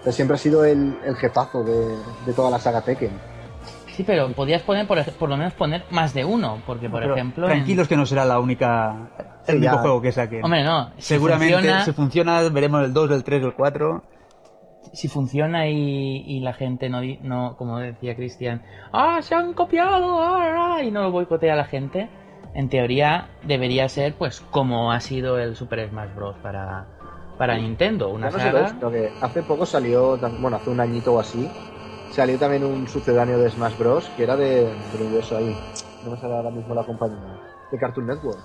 [0.00, 1.96] O sea, siempre ha sido el, el jefazo de,
[2.26, 3.31] de toda la saga Tekken.
[3.92, 7.14] Sí, pero podías poner, por, por lo menos poner más de uno, porque por pero
[7.14, 7.46] ejemplo...
[7.46, 9.10] en- tranquilos que no será la única
[9.46, 9.78] el Sí, único ya.
[9.82, 10.44] juego que saquen.
[10.44, 14.02] Hombre, no, si Seguramente funciona, si funciona veremos el 2, el 3, el 4.
[14.92, 18.62] si funciona y, y la gente no, di- no, como decía Cristian,
[18.92, 20.20] ¡ah, se han copiado!
[20.22, 22.08] ah, ah", y no lo boicotea a la gente,
[22.54, 26.36] en teoría debería ser pues como ha sido el Super Smash Bros.
[26.42, 26.86] para,
[27.38, 28.68] para Nintendo, una saga...
[28.68, 31.48] sino que hace poco salió, bueno, hace un añito o así,
[32.12, 34.08] salió también un sucedáneo de Smash Bros.
[34.16, 35.56] que era de, del universo ahí.
[36.04, 37.40] No me sale ahora mismo la compañía.
[37.70, 38.38] De Cartoon Network.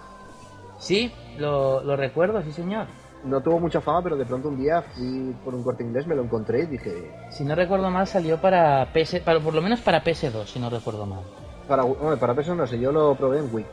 [0.79, 2.87] Sí, lo, lo recuerdo, sí señor.
[3.23, 6.15] No tuvo mucha fama, pero de pronto un día fui por un corte inglés, me
[6.15, 9.81] lo encontré y dije, Si no recuerdo mal, salió para PS, para, por lo menos
[9.81, 11.21] para PS2, si no recuerdo mal.
[11.67, 11.83] para,
[12.19, 13.65] para peso no sé, yo lo probé en Wii.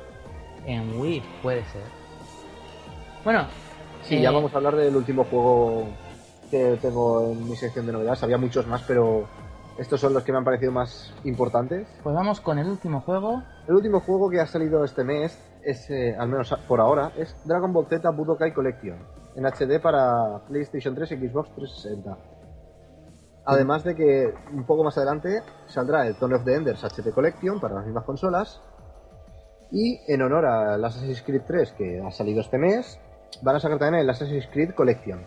[0.66, 1.82] En Wii, puede ser.
[3.22, 3.46] Bueno,
[4.02, 5.88] Sí, eh, ya vamos a hablar del último juego
[6.50, 8.22] que tengo en mi sección de novedades.
[8.22, 9.24] Había muchos más, pero
[9.78, 11.88] estos son los que me han parecido más importantes.
[12.02, 13.42] Pues vamos con el último juego.
[13.66, 17.34] El último juego que ha salido este mes, es, eh, al menos por ahora, es
[17.44, 18.98] Dragon Ball Z Budokai Collection,
[19.34, 22.18] en HD para PlayStation 3 y Xbox 360.
[23.46, 27.60] Además de que un poco más adelante saldrá el Tone of the Enders HD Collection
[27.60, 28.62] para las mismas consolas.
[29.70, 32.98] Y en honor al Assassin's Creed 3 que ha salido este mes,
[33.42, 35.26] van a sacar también el Assassin's Creed Collection.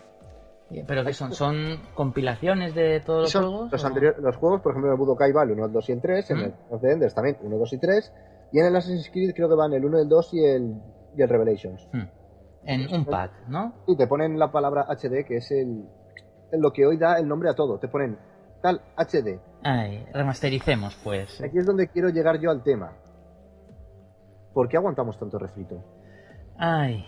[0.86, 3.72] Pero que son, son compilaciones de todos los Son juegos.
[3.72, 6.00] los, anteriores, los juegos, por ejemplo, el Budokai va el 1, el 2 y el
[6.02, 6.40] 3, en ¿Mm?
[6.40, 8.12] el Tone of the Enders también 1, 2 y 3,
[8.52, 10.74] y en el Assassin's Creed creo que van el 1, el 2 y el,
[11.16, 11.88] y el Revelations.
[11.92, 12.06] Hmm.
[12.64, 13.72] En un pack, ¿no?
[13.86, 15.88] Y te ponen la palabra HD, que es el,
[16.52, 17.78] en lo que hoy da el nombre a todo.
[17.78, 18.18] Te ponen
[18.60, 19.40] tal HD.
[19.62, 21.40] Ay, remastericemos, pues.
[21.40, 22.92] Aquí es donde quiero llegar yo al tema.
[24.52, 25.82] ¿Por qué aguantamos tanto refrito?
[26.58, 27.06] Ay.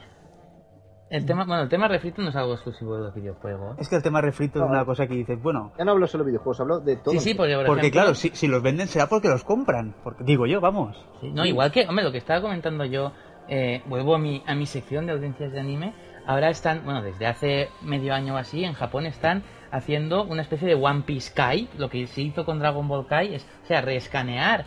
[1.10, 3.76] El tema, bueno, el tema refrito no es algo exclusivo de los videojuegos.
[3.80, 6.22] Es que el tema refrito es una cosa que dices, bueno, Ya no hablo solo
[6.22, 7.12] de videojuegos, hablo de todo.
[7.14, 9.96] Sí, sí, porque, por porque ejemplo- claro, si, si los venden será porque los compran.
[10.04, 10.96] Porque, digo yo, vamos.
[11.20, 13.10] Sí, no, igual que, hombre, lo que estaba comentando yo,
[13.48, 15.94] eh, vuelvo a mi, a mi sección de audiencias de anime,
[16.26, 19.42] ahora están, bueno, desde hace medio año o así, en Japón están
[19.72, 23.34] haciendo una especie de One Piece Kai, lo que se hizo con Dragon Ball Kai,
[23.34, 24.64] es, o sea, reescanear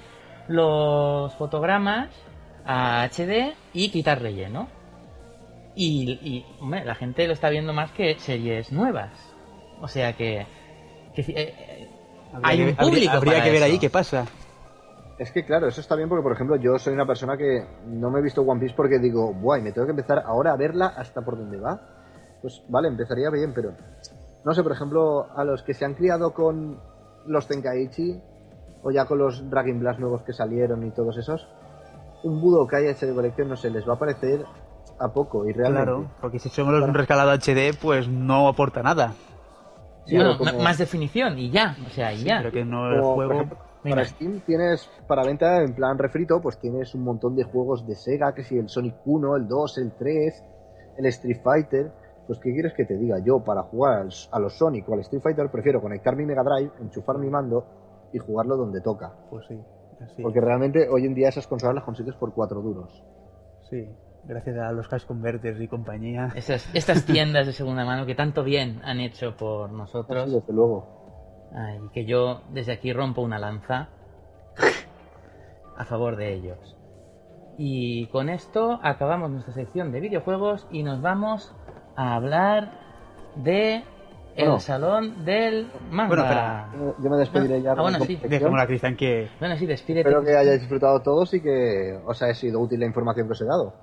[0.49, 2.09] los fotogramas
[2.65, 4.67] a HD y quitar relleno.
[5.75, 9.11] Y, y, hombre, la gente lo está viendo más que series nuevas.
[9.81, 10.45] O sea que...
[11.15, 11.89] que eh, eh,
[12.33, 13.65] Habría hay que, un público habría para que ver eso.
[13.65, 14.25] ahí qué pasa.
[15.19, 18.09] Es que claro, eso está bien porque, por ejemplo, yo soy una persona que no
[18.09, 20.87] me he visto One Piece porque digo, guay, me tengo que empezar ahora a verla
[20.87, 21.79] hasta por donde va.
[22.41, 23.73] Pues vale, empezaría bien, pero
[24.43, 26.79] no sé, por ejemplo, a los que se han criado con
[27.27, 28.19] los Tenkaichi
[28.81, 31.47] o ya con los Dragon Blast nuevos que salieron y todos esos,
[32.23, 34.43] un Budokai HD Collection, no sé, les va a parecer
[35.03, 35.85] a poco y realmente.
[35.85, 39.13] Claro, porque si somos un rescalado HD, pues no aporta nada.
[40.05, 42.39] Sí, bueno, o como- m- más definición y ya, o sea, y ya.
[42.39, 43.33] Pero que no el Como, juego.
[43.33, 47.85] ejemplo, para Steam tienes para venta en plan refrito, pues tienes un montón de juegos
[47.87, 50.43] de Sega, que si el Sonic 1, el 2, el 3,
[50.97, 51.91] el Street Fighter.
[52.25, 55.21] Pues qué quieres que te diga, yo para jugar a los Sonic o al Street
[55.21, 57.65] Fighter prefiero conectar mi Mega Drive, enchufar mi mando
[58.13, 59.11] y jugarlo donde toca.
[59.29, 59.59] Pues sí,
[60.01, 60.21] así.
[60.21, 63.03] Porque realmente hoy en día esas consolas las consigues por 4 duros.
[63.69, 63.89] Sí,
[64.25, 66.29] gracias a los Cash Converters y compañía.
[66.35, 70.29] Esas, estas tiendas de segunda mano que tanto bien han hecho por nosotros.
[70.29, 71.49] Sí, desde luego.
[71.55, 73.89] Ay, que yo desde aquí rompo una lanza
[75.77, 76.75] a favor de ellos.
[77.57, 81.53] Y con esto acabamos nuestra sección de videojuegos y nos vamos
[81.95, 82.79] a hablar
[83.35, 83.83] de
[84.35, 84.59] el Bueno.
[84.59, 86.07] salón del manga.
[86.07, 86.69] Bueno, espera.
[87.03, 87.73] Yo me despediré ya.
[87.73, 88.07] Ah, bueno, sí.
[88.07, 88.31] mi sección.
[88.31, 89.29] Dejemos a Cristian que.
[89.39, 90.09] Bueno, sí, despídete.
[90.09, 93.41] Espero que hayáis disfrutado todos y que os haya sido útil la información que os
[93.41, 93.73] he dado.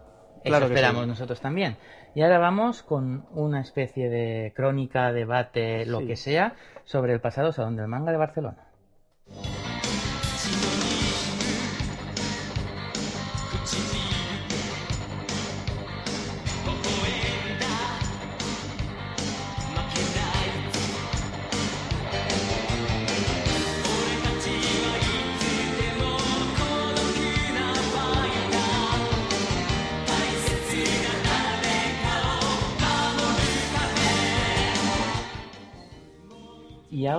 [0.42, 1.08] Eso Claro que esperamos sí.
[1.08, 1.76] nosotros también.
[2.14, 6.06] Y ahora vamos con una especie de crónica, debate, lo Sí.
[6.06, 8.69] que sea, sobre el pasado Salón del Manga de Barcelona.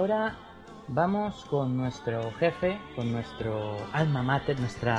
[0.01, 0.35] Ahora
[0.87, 4.95] vamos con nuestro jefe, con nuestro alma mater, nuestro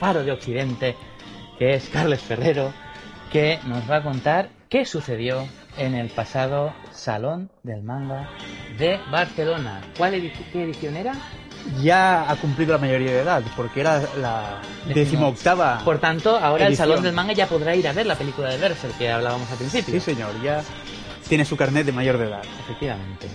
[0.00, 0.96] faro de Occidente,
[1.56, 2.72] que es Carles Ferrero,
[3.30, 5.46] que nos va a contar qué sucedió
[5.78, 8.28] en el pasado Salón del Manga
[8.76, 9.82] de Barcelona.
[9.96, 10.20] ¿Cuál
[10.52, 11.12] qué edición era?
[11.80, 14.60] Ya ha cumplido la mayoría de edad, porque era la
[14.92, 15.78] decimoctava.
[15.84, 16.88] Por tanto, ahora el Edición.
[16.88, 19.58] Salón del Manga ya podrá ir a ver la película de Berserk que hablábamos al
[19.58, 19.94] principio.
[19.94, 20.64] Sí, señor, ya
[21.28, 22.42] tiene su carnet de mayor de edad.
[22.64, 23.28] Efectivamente.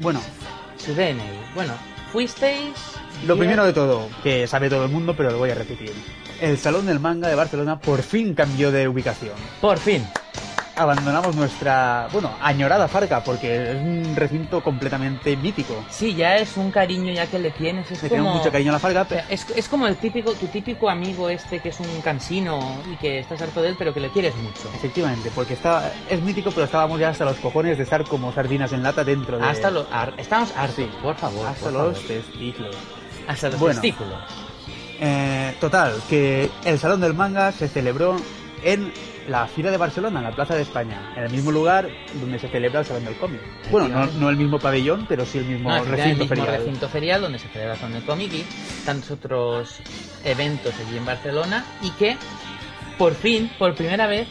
[0.00, 0.20] Bueno,
[0.76, 1.22] Su DNI.
[1.54, 1.72] Bueno,
[2.12, 2.74] fuisteis...
[3.26, 5.92] lo primero de todo, que sabe todo el mundo, pero lo voy a repetir.
[6.40, 9.34] El Salón del Manga de Barcelona por fin cambió de ubicación.
[9.60, 10.04] Por fin.
[10.76, 15.84] Abandonamos nuestra, bueno, añorada Farca, porque es un recinto completamente mítico.
[15.88, 17.88] Sí, ya es un cariño ya que le tienes.
[17.92, 18.34] Es Le como...
[18.34, 21.68] mucho cariño a la Farca, Es, es como el típico, tu típico amigo este que
[21.68, 22.58] es un cansino
[22.92, 24.68] y que estás harto de él, pero que le quieres mucho.
[24.74, 28.72] Efectivamente, porque está, es mítico, pero estábamos ya hasta los cojones de estar como sardinas
[28.72, 29.44] en lata dentro de...
[29.46, 31.46] Hasta los, ar- estamos hartos, por favor.
[31.46, 32.08] hasta por los favor.
[32.08, 32.76] testículos.
[33.28, 33.80] hasta los Bueno.
[33.80, 34.18] testículos.
[35.00, 38.16] Eh, total, que el Salón del Manga se celebró
[38.64, 38.92] en
[39.28, 41.88] la Fira de Barcelona, en la Plaza de España, en el mismo lugar
[42.20, 43.40] donde se celebra el Salón del Cómic.
[43.70, 46.44] Bueno, no, no el mismo pabellón, pero sí el mismo No, efectivamente, el recinto mismo
[46.46, 46.64] ferial.
[46.64, 48.44] recinto ferial donde se celebra el cómic y
[48.84, 49.76] tantos otros
[50.24, 52.16] eventos allí en Barcelona y que
[52.98, 54.28] por fin, por primera vez,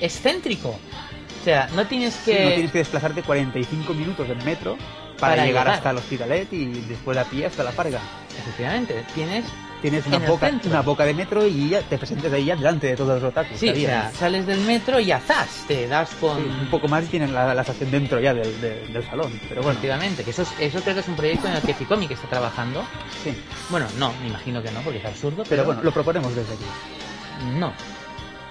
[0.00, 0.68] es céntrico.
[0.70, 2.44] O sea, no tienes Sí, que...
[2.44, 4.76] no tienes que desplazarte 45 minutos en metro
[5.18, 5.68] para, Para llegar llegar.
[5.68, 8.00] hasta el Hospitalet y después a pie hasta la Farga.
[8.38, 9.44] Efectivamente, tienes...
[9.84, 12.96] Tienes una boca, una boca de metro y ya te presentas ahí ya delante de
[12.96, 13.58] todos los otakus.
[13.58, 16.38] Sí, o sea, sales del metro y azás, te das con...
[16.38, 19.38] Sí, un poco más y tienen la, la estación dentro ya del, del- del salón.
[19.46, 21.74] Pero bueno, Efectivamente, que eso, es- eso creo que es un proyecto en el que
[21.74, 22.82] Ficomic está trabajando.
[23.22, 23.36] sí.
[23.68, 26.54] Bueno, no, me imagino que no, porque es absurdo, pero, Pero bueno, lo proponemos desde
[26.54, 26.64] aquí.
[27.58, 27.68] no.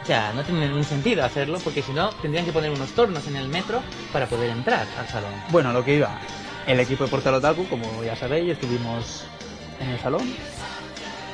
[0.04, 3.26] O sea, no tiene ningún sentido hacerlo, porque si no, tendrían que poner unos tornos
[3.26, 3.82] en el metro
[4.12, 5.32] para poder entrar al salón.
[5.50, 6.20] Bueno, lo que iba.
[6.68, 9.24] El equipo de Portal Otaku, como ya sabéis, estuvimos
[9.80, 10.22] en el salón.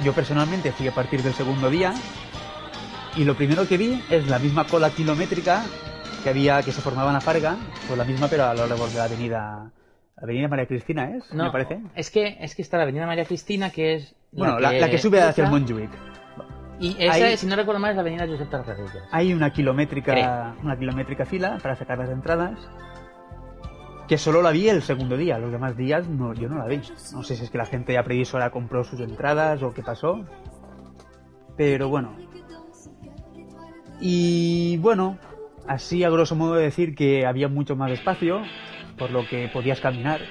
[0.04, 1.94] Yo personalmente fui a partir del segundo día.
[3.16, 5.64] Y lo primero que vi es la misma cola kilométrica
[6.24, 8.88] que había que se formaba en la Farga, pues la misma pero a lo largo
[8.88, 9.72] de la avenida
[10.22, 11.80] Avenida María Cristina es, No, me parece.
[11.96, 14.16] Es que, es que está la avenida María Cristina, que es...
[14.32, 15.90] Bueno, la, la que sube hacia el Montjuic.
[16.80, 19.04] Y esa, es, si no recuerdo mal, es la avenida Josep Tarradellas.
[19.12, 20.56] Hay una kilométrica, Creo.
[20.64, 22.58] una kilométrica fila para sacar las entradas.
[24.10, 26.82] Que solo la vi el segundo día, los demás días no, yo no la vi.
[27.14, 30.26] No sé si es que la gente ya previsora compró sus entradas o qué pasó.
[31.56, 32.16] Pero bueno.
[34.02, 35.18] Y bueno,
[35.68, 38.42] así a grosso modo decir que había mucho más espacio,
[38.98, 40.22] por lo que podías caminar.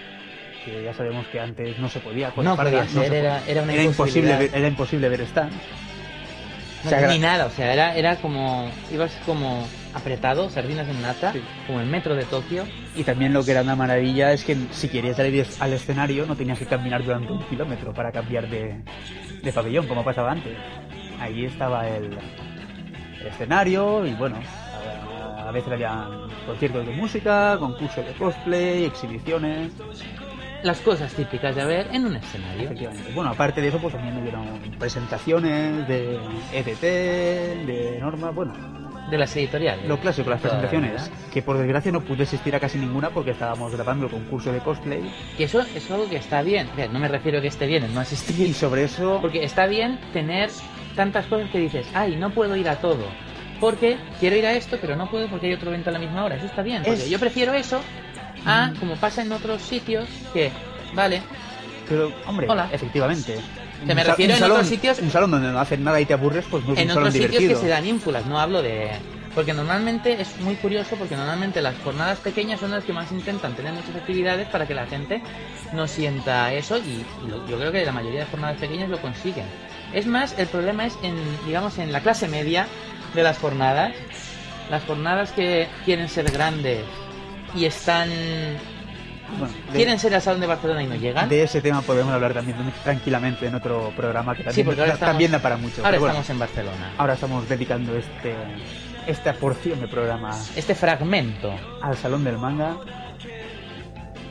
[0.64, 2.30] Que ya sabemos que antes no se podía.
[2.32, 3.18] con No podía no ser, se podía.
[3.20, 4.38] era- era una imposible, imposibilidad.
[4.40, 5.54] ver- era imposible ver stands.
[6.84, 8.70] No, Se agra- ni nada, o sea, era, era como.
[8.92, 11.42] Ibas como apretado, sardinas en lata, Sí.
[11.66, 12.64] como el metro de Tokio.
[12.94, 16.36] Y también lo que era una maravilla es que si querías salir al escenario no
[16.36, 18.82] tenías que caminar durante un kilómetro para cambiar de,
[19.42, 20.56] de pabellón, como pasaba antes.
[21.20, 22.16] Ahí estaba el,
[23.20, 24.36] el escenario y bueno,
[25.16, 26.06] a, a veces había
[26.46, 29.72] conciertos de música, concursos de cosplay, exhibiciones,
[30.62, 32.64] Las cosas típicas de ver en un escenario.
[32.64, 33.12] efectivamente.
[33.14, 34.44] Bueno, aparte de eso, pues también hubieron
[34.78, 36.18] presentaciones de
[36.52, 36.82] ETT,
[37.66, 38.52] de Norma, bueno,
[39.10, 39.86] De las editoriales.
[39.88, 41.16] lo clásico, las presentaciones, vida.
[41.32, 44.58] que por desgracia no pude asistir a casi ninguna porque estábamos grabando el concurso de
[44.60, 45.00] cosplay
[45.36, 46.68] Que eso es algo que está bien.
[46.92, 48.52] No me refiero a que esté bien no Y asistir.
[48.54, 50.50] sobre eso, Porque está bien tener
[50.94, 53.04] tantas cosas que dices, ay, no puedo ir a todo.
[53.60, 56.24] Porque quiero ir a esto, pero no puedo porque hay otro evento a la misma
[56.24, 56.36] hora.
[56.36, 56.82] Eso está bien.
[56.84, 57.80] Porque Es- yo prefiero eso
[58.44, 60.50] a, como pasa en otros sitios, que,
[60.94, 61.22] vale,
[61.88, 62.68] pero, hombre, Hola.
[62.72, 63.38] efectivamente.
[63.86, 66.12] Que me refiero en salón, otros sitios- Un salón donde no hacen nada y te
[66.14, 67.60] aburres, pues no es en un salón otros sitios divertido.
[67.60, 68.90] que se dan ínfulas, no hablo de...
[69.34, 73.54] Porque normalmente es muy curioso porque normalmente las jornadas pequeñas son las que más intentan
[73.54, 75.22] tener muchas actividades para que la gente
[75.72, 79.00] no sienta eso y, y lo- yo creo que la mayoría de jornadas pequeñas lo
[79.00, 79.44] consiguen.
[79.92, 81.14] Es más, el problema es en,
[81.46, 82.66] digamos, en la clase media
[83.14, 83.92] de las jornadas.
[84.70, 86.80] Las jornadas que quieren ser grandes
[87.54, 88.08] y están...
[89.38, 91.28] Bueno, de, quieren ser al Salón de Barcelona y no llegan.
[91.28, 94.88] de ese tema podemos hablar también tranquilamente en otro programa que Sí, también, porque ahora
[94.92, 95.84] da- estamos- también da para mucho.
[95.84, 96.92] Ahora bueno, estamos en Barcelona.
[96.96, 98.34] ahora estamos dedicando este
[99.06, 101.52] esta porción de programa Este fragmento.
[101.82, 102.76] al Salón del Manga.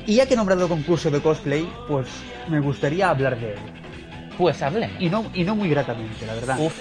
[0.05, 2.07] Y ya que he nombrado concurso de cosplay, pues
[2.47, 3.59] me gustaría hablar de él.
[4.37, 4.95] Pues hablemos.
[5.01, 6.57] Y no, y no muy gratamente, la verdad.
[6.59, 6.73] Uf.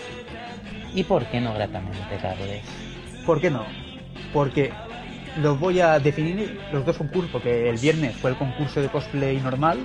[0.95, 2.63] ¿Y por qué no gratamente, Carles?
[3.25, 3.65] ¿Por qué no?
[4.33, 4.73] Porque
[5.43, 9.39] los voy a definir los dos concursos, porque el viernes fue el concurso de cosplay
[9.41, 9.79] normal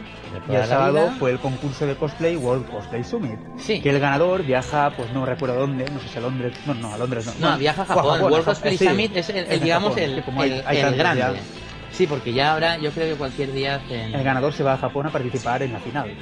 [0.49, 1.15] y el sábado vida.
[1.19, 3.37] fue el concurso de cosplay World Cosplay Summit.
[3.57, 3.81] Sí.
[3.81, 6.93] Que el ganador viaja, pues no recuerdo dónde, no sé si a Londres, no, no,
[6.93, 7.49] a Londres no.
[7.51, 8.05] No, viaja a Japón.
[8.05, 10.51] World Japón, Cosplay sí, Summit es el, el, es en digamos, Japón, el, como hay-
[10.51, 11.39] el- hay el tantos grande.
[11.91, 14.15] Sí, porque ya ahora, yo creo que cualquier día hacen...
[14.15, 16.13] el ganador se va a Japón a participar en la final.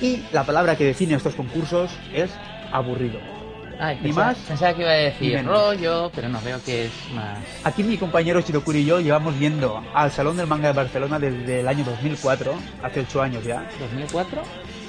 [0.00, 2.30] Y la palabra que define estos concursos es
[2.72, 3.20] aburrido.
[3.78, 6.92] Ay, ni pensaba, más, pensaba que iba a decir rollo, pero no, veo que es
[7.14, 7.38] más...
[7.64, 11.60] Aquí mi compañero Shirokuri y yo llevamos yendo al Salón del Manga de Barcelona desde
[11.60, 13.68] el año 2004, hace 8 años ya.
[14.12, 14.26] ¿2004?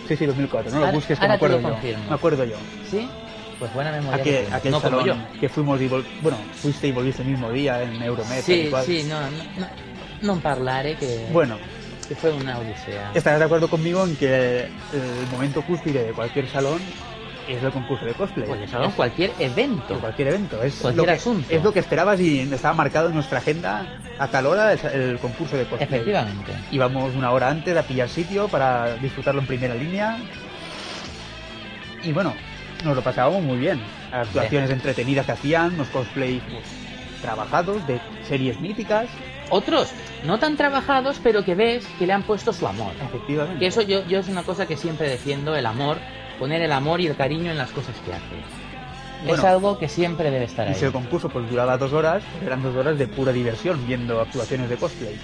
[0.07, 1.69] Sí, sí, 2004, no lo busques que me acuerdo yo.
[1.69, 2.03] confirmo.
[2.09, 2.55] Me acuerdo yo.
[2.89, 3.09] ¿Sí?
[3.57, 4.21] Pues buena memoria.
[4.21, 5.39] que Aquel, aquel no como salón yo.
[5.39, 9.03] que fuimos y vol- bueno, fuiste y volviste el mismo día en y Sí, sí,
[9.07, 9.67] no, no, no,
[10.21, 11.57] non parlare que, Bueno,
[12.07, 13.11] que fue una odisea.
[13.15, 16.81] estarás de acuerdo conmigo en que el momento cúspide de cualquier salón
[17.47, 18.47] es el concurso de cosplay.
[18.47, 19.99] Pues Es- cualquier evento.
[19.99, 20.61] cualquier evento.
[20.63, 21.47] Es Cualquier lo que, asunto.
[21.53, 23.85] Es lo que esperabas y estaba marcado en nuestra agenda
[24.17, 25.87] a tal hora el, el concurso de cosplay.
[25.87, 26.51] Efectivamente.
[26.71, 30.17] Íbamos una hora antes a pillar sitio para disfrutarlo en primera línea.
[32.03, 32.33] Y bueno,
[32.83, 33.79] nos lo pasábamos muy bien.
[34.11, 36.63] Actuaciones entretenidas que hacían, unos cosplays pues,
[37.21, 39.07] trabajados de series míticas.
[39.49, 39.91] Otros
[40.23, 42.93] no tan trabajados, pero que ves que le han puesto su amor.
[43.03, 43.59] Efectivamente.
[43.59, 45.97] Que eso yo, yo es una cosa que siempre defiendo, el amor,
[46.39, 49.33] poner el amor y el cariño en las cosas que hace.
[49.33, 50.75] es algo que siempre debe estar Y ahí.
[50.75, 54.69] si el concurso pues duraba dos horas, eran dos horas de pura diversión viendo actuaciones
[54.69, 55.15] de cosplay.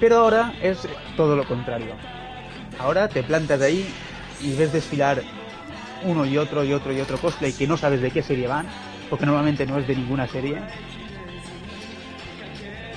[0.00, 1.94] Pero ahora es todo lo contrario.
[2.78, 3.86] Ahora te plantas ahí
[4.40, 5.22] y ves desfilar
[6.04, 8.66] uno y otro y otro y otro cosplay que no sabes de qué serie van,
[9.10, 10.56] porque normalmente no es de ninguna serie.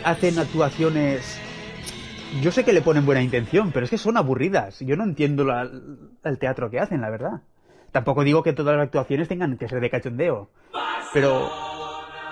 [0.04, 1.40] Hacen actuaciones...
[2.42, 4.80] Yo sé que le ponen buena intención, pero es que son aburridas.
[4.80, 5.70] Yo no entiendo la-
[6.24, 7.42] el teatro que hacen, la verdad.
[7.92, 10.50] Tampoco digo que todas las actuaciones tengan que ser de cachondeo.
[11.14, 11.50] Pero...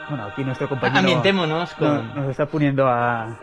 [0.10, 1.00] Bueno, aquí nuestro compañero...
[1.00, 1.88] Ambientémonos con...
[1.88, 3.40] no- nos está poniendo a...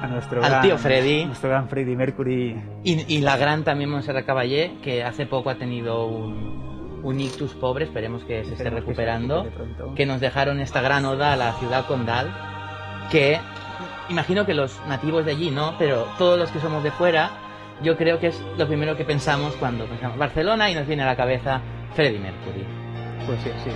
[0.00, 1.24] A nuestro Al gran- tío Freddy.
[1.26, 2.62] Nuestro gran Freddy Mercury.
[2.84, 7.52] Y, y la gran también Montserrat Caballé, que hace poco ha tenido un, un ictus
[7.54, 9.94] pobre, esperemos que se esté Esperemos que se recuperando, recupere pronto.
[9.96, 12.30] que nos dejaron esta gran oda a la ciudad condal,
[13.10, 13.40] que
[14.08, 17.30] imagino que los nativos de allí no, pero todos los que somos de fuera,
[17.82, 21.06] yo creo que es lo primero que pensamos cuando pensamos Barcelona y nos viene a
[21.06, 21.60] la cabeza
[21.94, 22.64] Freddie Mercury.
[23.26, 23.70] Pues sí, sí.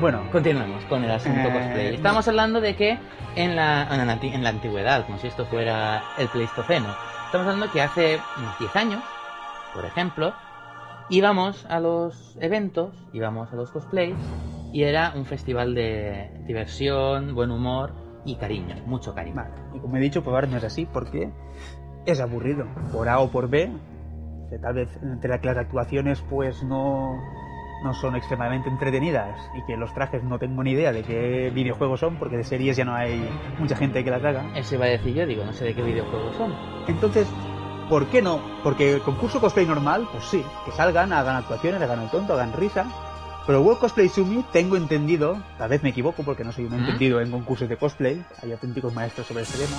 [0.00, 1.94] Bueno, Continuemos con el asunto Eh, cosplay.
[1.94, 2.98] Estamos hablando de que
[3.36, 6.88] en la, en, la, en la antigüedad, como si esto fuera el Pleistoceno,
[7.26, 9.02] estamos hablando que hace unos 10 años,
[9.74, 10.32] por ejemplo,
[11.10, 14.16] íbamos a los eventos, íbamos a los cosplays
[14.72, 17.92] y era un festival de diversión, buen humor
[18.24, 19.36] y cariño, mucho cariño.
[19.36, 19.50] Vale.
[19.74, 21.30] Y como he dicho, pues ahora no es así porque
[22.06, 22.66] es aburrido.
[22.92, 23.70] Por A o por B,
[24.48, 27.18] que tal vez entre las actuaciones pues no,
[27.82, 32.00] no son extremadamente entretenidas y que los trajes no tengo ni idea de qué videojuegos
[32.00, 34.52] son porque de series ya no hay mucha gente que las haga.
[34.56, 36.52] Eso iba a decir yo, digo, no sé de qué videojuegos son.
[36.88, 37.28] Entonces,
[37.88, 38.40] ¿por qué no?
[38.62, 42.52] Porque el concurso cosplay normal, pues sí, que salgan, hagan actuaciones, hagan el tonto, hagan
[42.52, 42.86] risa.
[43.46, 47.20] Pero World Cosplay Summit tengo entendido, tal vez me equivoco porque no soy un entendido
[47.20, 49.76] en concursos de cosplay, hay auténticos maestros sobre este tema,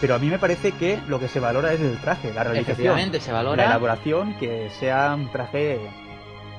[0.00, 3.12] pero a mí me parece que lo que se valora es el traje, la realización,
[3.12, 5.78] se la valora elaboración, que sea un traje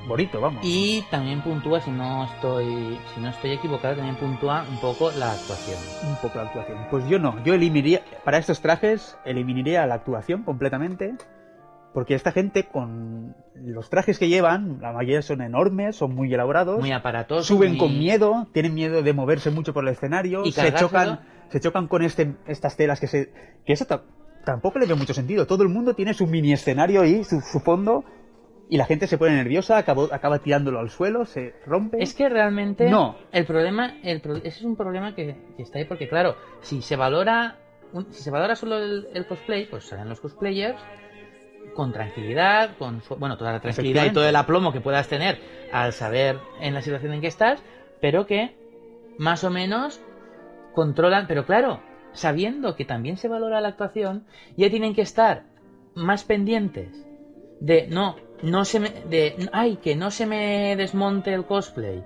[0.06, 0.60] bonito, vamos.
[0.64, 5.32] y también puntúa, si no estoy si no estoy equivocado, también puntúa un poco la
[5.32, 5.78] actuación.
[6.08, 6.78] un poco la actuación.
[6.90, 11.14] Pues yo no, yo eliminaría, para estos trajes, eliminaría la actuación completamente,
[11.94, 16.78] porque esta gente con los trajes que llevan, la mayoría son enormes, son muy elaborados,
[16.80, 17.42] Muy aparatoso.
[17.54, 21.20] suben muy- con miedo, tienen miedo de moverse mucho por el escenario, Y se chocan,
[21.50, 23.32] se chocan con este, estas telas que se,
[23.64, 24.02] que eso ta-
[24.44, 25.46] tampoco le veo mucho sentido.
[25.46, 28.04] Todo el mundo tiene su mini escenario ahí, su, su fondo,
[28.70, 32.02] y la gente se pone nerviosa, acabó- acaba tirándolo al suelo, se rompe.
[32.02, 33.16] Es que realmente No.
[33.32, 36.82] el problema, el pro- ese es un problema que, que está ahí porque claro, si
[36.82, 37.56] se valora
[38.10, 40.78] si se valora solo el, el cosplay, pues salen los cosplayers
[41.78, 45.38] con tranquilidad, con bueno, toda la tranquilidad y todo el aplomo que puedas tener
[45.72, 47.62] al saber en la situación en que estás,
[48.00, 48.56] pero que
[49.16, 50.00] más o menos
[50.74, 51.80] controlan, pero claro,
[52.14, 54.26] sabiendo que también se valora la actuación,
[54.56, 55.44] ya tienen que estar
[55.94, 57.06] más pendientes
[57.60, 62.02] de no, no se me, de ay, que no se me desmonte el cosplay,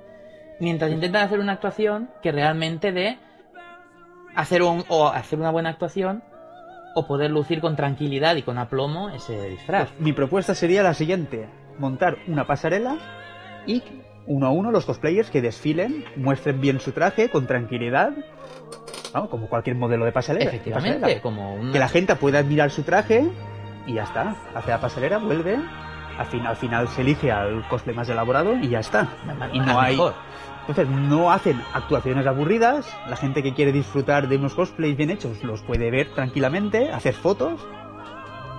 [0.60, 3.16] mientras intentan hacer una actuación que realmente de
[4.34, 6.22] hacer un, o hacer una buena actuación
[6.94, 9.90] o poder lucir con tranquilidad y con aplomo ese disfraz.
[9.90, 12.98] Pues mi propuesta sería la siguiente: montar una pasarela
[13.66, 13.82] y
[14.26, 18.12] uno a uno los cosplayers que desfilen, muestren bien su traje con tranquilidad,
[19.14, 19.28] ¿no?
[19.28, 20.50] como cualquier modelo de pasarela.
[20.50, 21.22] Efectivamente, pasarela.
[21.22, 23.28] como un Que la gente pueda admirar su traje
[23.86, 24.36] y ya está.
[24.54, 25.58] Hace la pasarela, vuelve.
[26.18, 29.08] Al final, al final se elige al cosplay más elaborado y ya está.
[29.52, 29.96] Y no hay.
[29.96, 30.14] mejor.
[30.68, 32.86] Entonces, no hacen actuaciones aburridas.
[33.08, 37.14] La gente que quiere disfrutar de unos cosplays bien hechos los puede ver tranquilamente, hacer
[37.14, 37.60] fotos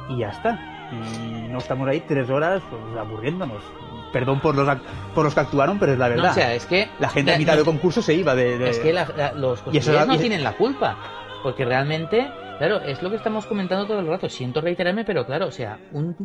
[0.09, 0.89] y ya está.
[0.91, 3.63] Y no estamos ahí tres horas pues, aburriéndonos.
[4.11, 4.67] Perdón por los,
[5.15, 6.23] por los que actuaron, pero es la verdad.
[6.25, 8.35] No, o sea, es que la gente a la- mitad no- de concurso se iba
[8.35, 8.59] de.
[8.59, 10.97] de- Es que la- la- los cosplayers no tienen la culpa.
[11.41, 12.29] Porque realmente,
[12.59, 14.29] claro, es lo que estamos comentando todo el rato.
[14.29, 16.15] Siento reiterarme, pero claro, o sea, un,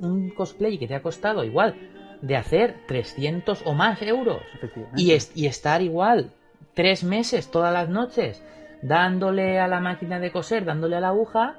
[0.00, 1.74] un cosplay que te ha costado igual
[2.22, 4.42] de hacer 300 o más euros
[4.96, 6.30] y, es- y estar igual
[6.74, 8.42] tres meses todas las noches
[8.82, 11.56] dándole a la máquina de coser, dándole a la aguja,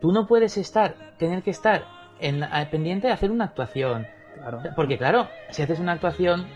[0.00, 1.84] tú no puedes estar, tener que estar
[2.20, 4.06] en la- pendiente de hacer una actuación.
[4.36, 4.62] Claro.
[4.76, 6.46] Porque claro, si haces una actuación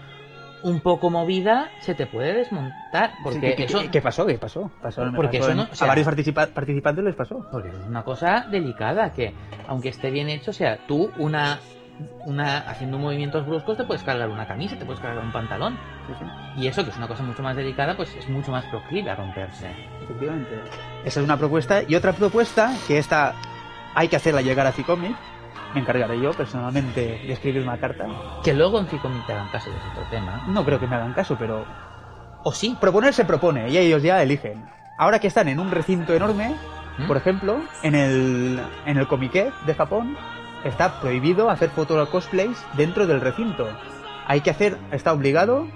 [0.62, 3.12] un poco movida, se te puede desmontar.
[3.22, 4.26] Porque Sí, ¿qué, eso, qué pasó?
[4.26, 4.70] ¿Qué pasó?
[4.82, 7.46] Pasó- Porque pasó eso en- no- o sea- a varios participa- participantes les pasó.
[7.52, 9.32] porque es una cosa delicada que,
[9.68, 11.60] aunque esté bien hecho, o sea, tú una,
[12.24, 15.78] una haciendo movimientos bruscos te puedes cargar una camisa, te puedes cargar un pantalón.
[16.06, 16.60] Sí, sí.
[16.62, 19.16] Y eso, que es una cosa mucho más delicada, pues es mucho más proclive a
[19.16, 19.70] romperse.
[20.02, 20.54] Efectivamente.
[21.04, 21.82] Esa es una propuesta.
[21.82, 23.34] Y otra propuesta, que esta
[23.94, 25.16] hay que hacerla llegar a Cicomic.
[25.74, 28.06] Me encargaré yo personalmente de escribir una carta.
[28.44, 30.44] Que luego en Ficomic te hagan caso de ese otro tema.
[30.48, 31.64] No creo que me hagan caso, pero
[32.44, 32.76] O sí.
[32.80, 34.64] proponer se propone y ellos ya eligen.
[34.98, 36.54] Ahora que están en un recinto enorme,
[36.98, 37.06] ¿Mm?
[37.06, 40.16] por ejemplo, en el, en el Comiquet de Japón,
[40.66, 43.68] está prohibido hacer fotos cosplays dentro del recinto.
[44.26, 45.66] Hay que hacer, está obligado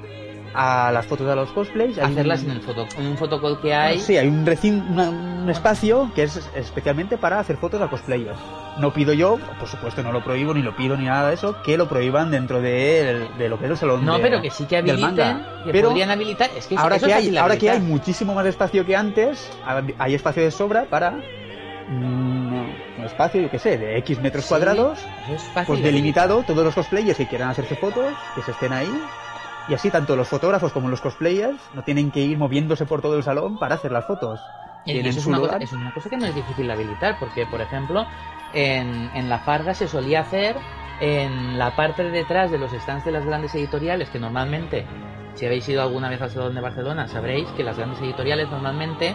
[0.52, 1.96] a las fotos de los cosplays.
[1.98, 4.00] Hacerlas un- en, el foto, en un fotocall que hay.
[4.00, 8.36] Sí, hay un, recin- una- un espacio que es especialmente para hacer fotos a cosplayers.
[8.80, 11.56] No pido yo, por supuesto no lo prohíbo, ni lo pido ni nada de eso,
[11.62, 14.50] que lo prohíban dentro de, de lo que es el salón No, de- pero que
[14.50, 16.50] sí que habiliten, que Pero podrían habilitar.
[16.56, 19.48] Es que ahora que hay, ahora que hay muchísimo más espacio que antes,
[19.98, 21.20] hay espacio de sobra para
[21.90, 24.98] un espacio, yo qué sé, de X metros Sí, cuadrados,
[25.66, 28.90] pues de delimitado todos los cosplayers que quieran hacerse fotos, que se estén ahí.
[29.68, 33.16] Y así tanto los fotógrafos como los cosplayers no tienen que ir moviéndose por todo
[33.16, 34.40] el salón para hacer las fotos.
[34.84, 35.62] Y Tienen eso es su una, cosa, lugar.
[35.62, 38.06] es una cosa que no es difícil de habilitar, porque, por ejemplo,
[38.54, 40.56] en, en la Farga se solía hacer
[41.00, 44.86] en la parte de detrás de los stands de las grandes editoriales, que normalmente,
[45.34, 49.14] si habéis ido alguna vez al Salón de Barcelona, sabréis que las grandes editoriales normalmente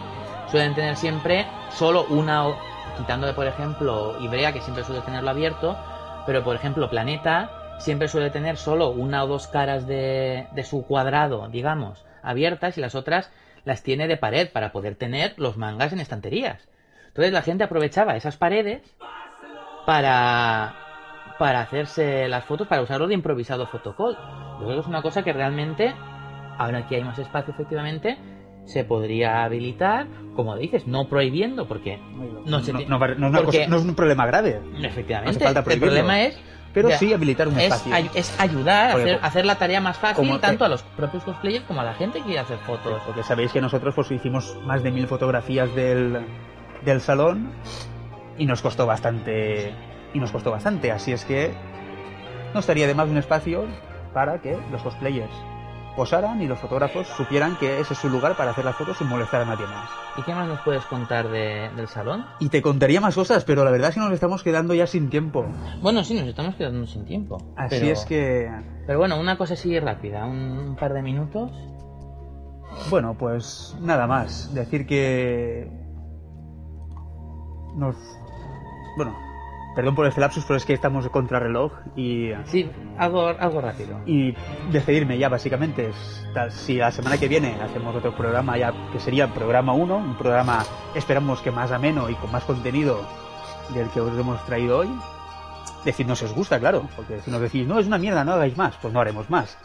[0.52, 2.58] suelen tener siempre solo una, o-
[2.98, 5.78] quitando de, por ejemplo, Ibrea, que siempre suele tenerlo abierto,
[6.26, 7.50] pero, por ejemplo, Planeta
[7.80, 12.82] siempre suele tener solo una o dos caras de, de su cuadrado, digamos, abiertas y
[12.82, 13.32] las otras
[13.66, 16.68] las tiene de pared para poder tener los mangas en estanterías.
[17.08, 18.82] Entonces la gente aprovechaba esas paredes
[19.86, 20.74] para
[21.38, 24.16] para hacerse las fotos, para usarlo de improvisado fotocall.
[24.60, 25.94] Yo creo que es una cosa que realmente,
[26.58, 28.18] ahora que hay más espacio efectivamente,
[28.66, 32.00] se podría habilitar, como dices, no prohibiendo, porque
[32.46, 34.60] no se no, es una porque- cosa- no es un problema grave.
[34.82, 36.38] efectivamente, no hace falta el problema es
[36.74, 37.94] Pero ya, sí habilitar un es, espacio.
[37.96, 41.24] ay- es ayudar Porque hacer, la tarea más fácil como- tanto eh, a los propios
[41.24, 43.02] cosplayers como a la gente que quiere hacer fotos.
[43.06, 46.26] Porque sabéis que nosotros pues hicimos más de mil fotografías del,
[46.84, 47.52] del salón
[48.38, 49.74] y nos costó bastante
[50.14, 51.54] y nos costó bastante, así es que
[52.54, 53.66] no estaría de más un espacio
[54.14, 55.32] para que los cosplayers
[55.96, 59.08] posaran y los fotógrafos supieran que ese es su lugar para hacer las fotos sin
[59.08, 59.90] molestar a nadie más.
[60.18, 62.26] ¿Y qué más nos puedes contar de- del salón?
[62.40, 65.10] Y te contaría más cosas, pero la verdad es que nos estamos quedando ya sin
[65.10, 65.46] tiempo.
[65.82, 67.38] Bueno, sí, nos estamos quedando sin tiempo.
[67.56, 68.52] Así pero- es que,
[68.86, 70.38] Pero bueno, una cosa así rápida, un,
[70.70, 71.52] un par de minutos.
[72.90, 74.54] bueno, pues nada más.
[74.54, 75.70] Decir que
[77.76, 77.96] nos...
[78.98, 79.16] Bueno,
[79.76, 82.32] perdón por este lapsus, pero es que estamos de contrarreloj y...
[82.46, 84.00] Sí, algo, algo rápido.
[84.06, 84.34] Y
[84.72, 85.92] despedirme ya, básicamente.
[86.50, 90.66] Si la semana que viene hacemos otro programa, ya que sería programa 1, un programa,
[90.96, 93.06] esperamos que más ameno y con más contenido
[93.74, 94.90] del que os hemos traído hoy.
[95.84, 98.58] Decidnos si os gusta, claro, porque si nos decís, no, es una mierda, no hagáis
[98.58, 99.58] más, pues no haremos más.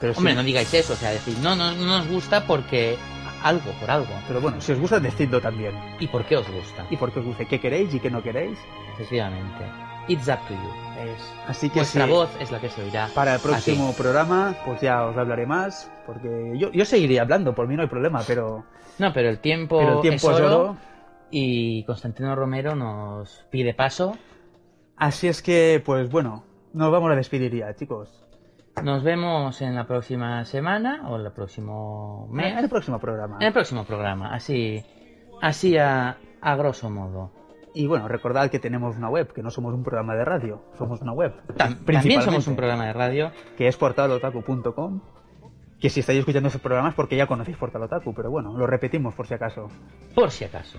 [0.00, 2.96] Pero Hombre, no digáis eso, o sea, decir, no, no, no nos gusta porque
[3.42, 4.12] algo, por algo.
[4.26, 5.72] Pero bueno, si os gusta, decidlo también.
[6.00, 6.86] ¿Y por qué os gusta?
[6.90, 8.58] Y por qué os gusta, qué queréis y qué no queréis.
[8.94, 9.64] Efectivamente.
[10.08, 10.70] It's up to you.
[11.12, 13.08] Es, Así que vuestra sí, voz es la que se oirá.
[13.14, 17.68] para el próximo programa, pues ya os hablaré más, porque yo, yo seguiría hablando, por
[17.68, 18.64] mí no hay problema, pero,
[18.98, 20.76] No, pero el tiempo, pero el tiempo es oro, oro.
[21.30, 24.16] y Constantino Romero nos pide paso.
[24.96, 26.42] Así es que, pues bueno,
[26.72, 28.08] nos vamos a despedir ya, chicos.
[28.82, 32.52] Nos vemos en la próxima semana o en el próximo mes.
[32.52, 33.36] En el próximo programa.
[33.40, 34.82] En el próximo programa, así,
[35.42, 37.32] así a, a grosso modo.
[37.74, 41.00] Y bueno, recordad que tenemos una web, que no somos un programa de radio, somos
[41.02, 41.32] una web.
[41.56, 43.30] Tam- También somos un programa de radio.
[43.56, 45.00] Que es portalotaku.com.
[45.80, 48.66] Que si estáis escuchando ese programa es porque ya conocéis Portal Otaku, pero bueno, lo
[48.66, 49.68] repetimos por si acaso.
[50.14, 50.76] por si acaso.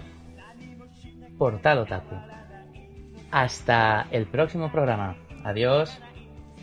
[1.37, 2.15] Portal Otaku.
[3.31, 5.15] Hasta el próximo programa.
[5.45, 6.01] Adiós.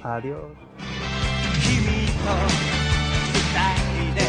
[0.03, 0.53] Adiós.
[2.27, 2.33] 二
[4.03, 4.21] 人で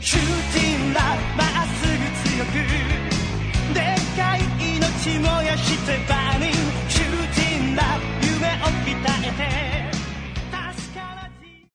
[0.00, 1.00] シューティンラ
[1.36, 1.94] まっすぐ
[2.28, 2.50] 強く
[3.72, 3.78] で
[4.16, 4.40] かい
[4.76, 6.50] 命燃やしてバーニン
[6.88, 7.82] シューティンラ
[8.20, 9.71] 夢を鍛えて。